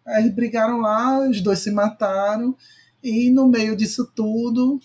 Aí 0.05 0.29
brigaram 0.31 0.79
lá, 0.79 1.27
os 1.29 1.41
dois 1.41 1.59
se 1.59 1.69
mataram 1.69 2.55
e 3.03 3.29
no 3.29 3.47
meio 3.47 3.75
disso 3.75 4.09
tudo 4.15 4.79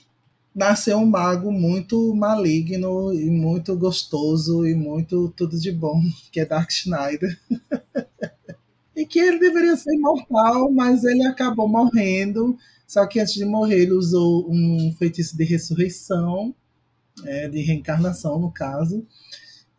nasceu 0.54 0.98
um 0.98 1.06
mago 1.06 1.50
muito 1.50 2.14
maligno 2.14 3.14
e 3.14 3.30
muito 3.30 3.76
gostoso 3.76 4.66
e 4.66 4.74
muito 4.74 5.32
tudo 5.36 5.58
de 5.58 5.72
bom, 5.72 6.02
que 6.30 6.40
é 6.40 6.44
Dark 6.44 6.70
Schneider. 6.70 7.38
e 9.02 9.06
que 9.06 9.18
ele 9.18 9.38
deveria 9.38 9.76
ser 9.76 9.92
imortal, 9.94 10.70
mas 10.70 11.02
ele 11.02 11.26
acabou 11.26 11.68
morrendo. 11.68 12.56
Só 12.86 13.04
que 13.04 13.18
antes 13.18 13.34
de 13.34 13.44
morrer, 13.44 13.82
ele 13.82 13.92
usou 13.92 14.48
um 14.48 14.94
feitiço 14.96 15.36
de 15.36 15.42
ressurreição, 15.42 16.54
é, 17.24 17.48
de 17.48 17.60
reencarnação, 17.62 18.38
no 18.38 18.52
caso, 18.52 19.04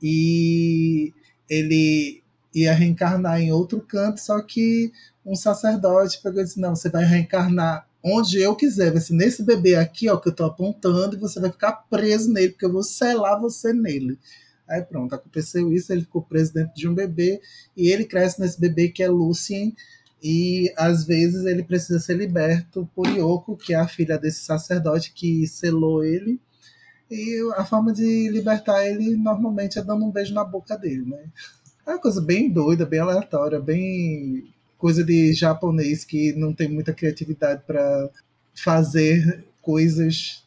e 0.02 1.14
ele 1.50 2.22
ia 2.54 2.74
reencarnar 2.74 3.40
em 3.40 3.52
outro 3.52 3.80
canto, 3.80 4.20
só 4.20 4.42
que 4.42 4.92
um 5.26 5.36
sacerdote 5.36 6.22
pegou 6.22 6.42
e 6.42 6.44
disse: 6.44 6.60
Não, 6.60 6.76
você 6.76 6.90
vai 6.90 7.06
reencarnar 7.06 7.88
onde 8.04 8.42
eu 8.42 8.54
quiser, 8.56 8.92
vai 8.92 9.00
ser 9.00 9.14
nesse 9.14 9.42
bebê 9.42 9.76
aqui, 9.76 10.10
ó, 10.10 10.18
que 10.18 10.28
eu 10.28 10.32
estou 10.32 10.48
apontando, 10.48 11.16
e 11.16 11.20
você 11.20 11.40
vai 11.40 11.50
ficar 11.50 11.72
preso 11.90 12.30
nele, 12.32 12.50
porque 12.50 12.66
eu 12.66 12.74
vou 12.74 12.84
selar 12.84 13.40
você 13.40 13.72
nele. 13.72 14.20
Aí 14.68 14.82
pronto, 14.82 15.14
aconteceu 15.14 15.72
isso, 15.74 15.92
ele 15.92 16.02
ficou 16.02 16.22
preso 16.22 16.54
dentro 16.54 16.74
de 16.74 16.88
um 16.88 16.94
bebê 16.94 17.42
e 17.76 17.90
ele 17.90 18.06
cresce 18.06 18.40
nesse 18.40 18.60
bebê 18.60 18.90
que 18.90 19.04
é 19.04 19.10
Lucien 19.10 19.76
e 20.24 20.74
às 20.78 21.04
vezes 21.04 21.46
ele 21.46 21.64
precisa 21.64 22.00
ser 22.00 22.16
liberto 22.16 22.90
por 22.96 23.08
Yoko, 23.08 23.58
que 23.58 23.74
é 23.74 23.78
a 23.78 23.88
filha 23.88 24.18
desse 24.18 24.46
sacerdote 24.46 25.12
que 25.14 25.46
selou 25.46 26.04
ele. 26.04 26.40
E 27.12 27.40
a 27.58 27.66
forma 27.66 27.92
de 27.92 28.30
libertar 28.30 28.88
ele 28.88 29.18
normalmente 29.18 29.78
é 29.78 29.84
dando 29.84 30.06
um 30.06 30.12
beijo 30.12 30.34
na 30.34 30.46
boca 30.46 30.78
dele, 30.78 31.06
né? 31.06 31.26
É 31.86 31.92
uma 31.92 32.00
coisa 32.00 32.22
bem 32.22 32.50
doida, 32.50 32.86
bem 32.86 33.02
aleatória, 33.02 33.60
bem 33.60 34.54
coisa 34.78 35.04
de 35.04 35.34
japonês 35.34 36.06
que 36.06 36.32
não 36.34 36.54
tem 36.54 36.70
muita 36.70 36.94
criatividade 36.94 37.62
para 37.68 38.10
fazer 38.56 39.46
coisas 39.62 40.44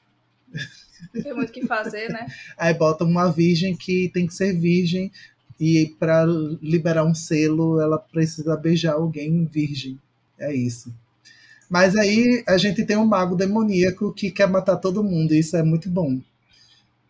tem 1.12 1.34
muito 1.34 1.50
o 1.50 1.52
que 1.52 1.66
fazer, 1.66 2.08
né? 2.08 2.26
Aí 2.56 2.74
bota 2.74 3.04
uma 3.04 3.30
virgem 3.30 3.76
que 3.76 4.10
tem 4.12 4.26
que 4.26 4.34
ser 4.34 4.58
virgem 4.58 5.10
E 5.58 5.94
para 5.98 6.24
liberar 6.60 7.04
um 7.04 7.14
selo, 7.14 7.80
ela 7.80 7.98
precisa 7.98 8.56
beijar 8.56 8.94
alguém 8.94 9.44
virgem. 9.46 9.98
É 10.38 10.54
isso. 10.54 10.94
Mas 11.68 11.96
aí 11.96 12.44
a 12.46 12.56
gente 12.58 12.84
tem 12.84 12.96
um 12.96 13.06
mago 13.06 13.34
demoníaco 13.34 14.12
que 14.12 14.30
quer 14.30 14.48
matar 14.48 14.76
todo 14.76 15.02
mundo, 15.02 15.34
e 15.34 15.40
isso 15.40 15.56
é 15.56 15.62
muito 15.62 15.90
bom. 15.90 16.20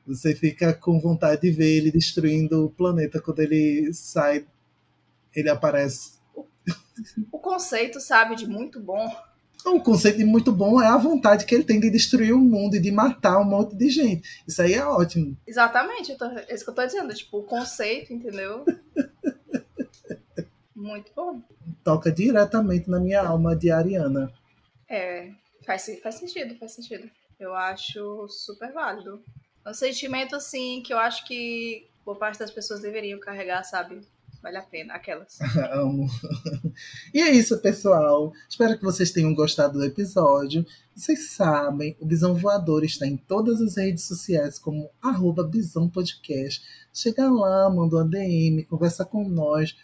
Você 0.06 0.34
fica 0.34 0.72
com 0.72 1.00
vontade 1.00 1.42
de 1.42 1.50
ver 1.50 1.78
ele 1.78 1.90
destruindo 1.90 2.64
o 2.64 2.70
planeta 2.70 3.20
quando 3.20 3.40
ele 3.40 3.92
sai, 3.92 4.46
ele 5.34 5.50
aparece. 5.50 6.12
O 7.30 7.38
conceito, 7.38 8.00
sabe, 8.00 8.36
de 8.36 8.46
muito 8.46 8.80
bom. 8.80 9.06
Um 9.64 9.80
conceito 9.80 10.24
muito 10.26 10.52
bom 10.52 10.80
é 10.80 10.86
a 10.86 10.96
vontade 10.96 11.44
que 11.44 11.54
ele 11.54 11.64
tem 11.64 11.80
de 11.80 11.90
destruir 11.90 12.32
o 12.32 12.38
mundo 12.38 12.76
e 12.76 12.80
de 12.80 12.90
matar 12.90 13.38
um 13.38 13.44
monte 13.44 13.74
de 13.74 13.88
gente. 13.90 14.42
Isso 14.46 14.62
aí 14.62 14.74
é 14.74 14.84
ótimo. 14.84 15.36
Exatamente, 15.46 16.16
tô, 16.16 16.24
é 16.26 16.54
isso 16.54 16.64
que 16.64 16.70
eu 16.70 16.74
tô 16.74 16.86
dizendo. 16.86 17.12
Tipo, 17.14 17.38
o 17.38 17.42
conceito, 17.44 18.12
entendeu? 18.12 18.64
muito 20.74 21.10
bom. 21.14 21.42
Toca 21.82 22.12
diretamente 22.12 22.88
na 22.88 23.00
minha 23.00 23.22
alma 23.22 23.56
de 23.56 23.70
Ariana. 23.70 24.32
É, 24.88 25.30
faz, 25.64 25.90
faz 26.02 26.16
sentido, 26.16 26.56
faz 26.58 26.72
sentido. 26.72 27.10
Eu 27.38 27.54
acho 27.54 28.28
super 28.28 28.72
válido. 28.72 29.22
É 29.64 29.70
um 29.70 29.74
sentimento, 29.74 30.36
assim, 30.36 30.80
que 30.82 30.92
eu 30.92 30.98
acho 30.98 31.26
que 31.26 31.88
boa 32.04 32.16
parte 32.16 32.38
das 32.38 32.52
pessoas 32.52 32.80
deveriam 32.80 33.18
carregar, 33.18 33.64
sabe? 33.64 34.00
Vale 34.46 34.58
a 34.58 34.62
pena, 34.62 34.94
aquelas. 34.94 35.40
Amo. 35.72 36.06
E 37.12 37.20
é 37.20 37.32
isso, 37.32 37.58
pessoal. 37.58 38.32
Espero 38.48 38.78
que 38.78 38.84
vocês 38.84 39.10
tenham 39.10 39.34
gostado 39.34 39.76
do 39.76 39.84
episódio. 39.84 40.64
Vocês 40.94 41.30
sabem, 41.32 41.96
o 41.98 42.06
Bisão 42.06 42.32
Voador 42.36 42.84
está 42.84 43.08
em 43.08 43.16
todas 43.16 43.60
as 43.60 43.76
redes 43.76 44.04
sociais 44.04 44.56
como 44.56 44.88
arroba 45.02 45.42
Bisão 45.42 45.88
Podcast. 45.88 46.62
Chega 46.94 47.28
lá, 47.28 47.68
manda 47.68 47.96
uma 47.96 48.08
DM, 48.08 48.62
conversa 48.66 49.04
com 49.04 49.28
nós, 49.28 49.74